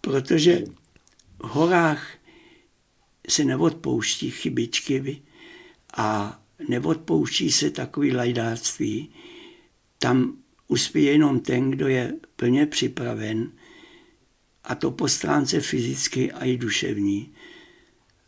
protože 0.00 0.64
v 1.38 1.46
horách 1.48 2.08
se 3.28 3.44
neodpouští 3.44 4.30
chybičky 4.30 5.22
a 5.96 6.40
neodpouští 6.68 7.52
se 7.52 7.70
takový 7.70 8.12
lajdáctví. 8.12 9.10
Tam 9.98 10.36
uspěje 10.68 11.12
jenom 11.12 11.40
ten, 11.40 11.70
kdo 11.70 11.88
je 11.88 12.12
plně 12.36 12.66
připraven 12.66 13.52
a 14.66 14.74
to 14.74 14.90
po 14.90 15.08
stránce 15.08 15.60
fyzicky 15.60 16.32
a 16.32 16.44
i 16.44 16.56
duševní. 16.56 17.32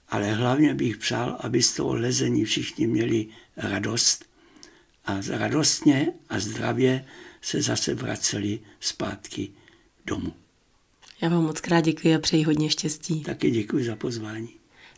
Ale 0.08 0.32
hlavně 0.34 0.74
bych 0.74 0.96
přál, 0.96 1.36
aby 1.40 1.62
z 1.62 1.72
toho 1.72 1.94
lezení 1.94 2.44
všichni 2.44 2.86
měli 2.86 3.26
radost 3.56 4.24
a 5.04 5.20
radostně 5.28 6.12
a 6.28 6.40
zdravě 6.40 7.04
se 7.42 7.62
zase 7.62 7.94
vraceli 7.94 8.60
zpátky 8.80 9.50
domů. 10.06 10.32
Já 11.20 11.28
vám 11.28 11.42
moc 11.42 11.60
krát 11.60 11.80
děkuji 11.80 12.14
a 12.14 12.18
přeji 12.18 12.44
hodně 12.44 12.70
štěstí. 12.70 13.22
Taky 13.22 13.50
děkuji 13.50 13.84
za 13.84 13.96
pozvání. 13.96 14.48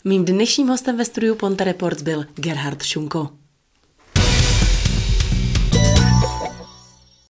Mým 0.05 0.24
dnešním 0.24 0.68
hostem 0.68 0.96
ve 0.96 1.05
studiu 1.05 1.35
Ponte 1.35 1.64
Reports 1.64 2.03
byl 2.03 2.26
Gerhard 2.35 2.83
Šunko. 2.83 3.39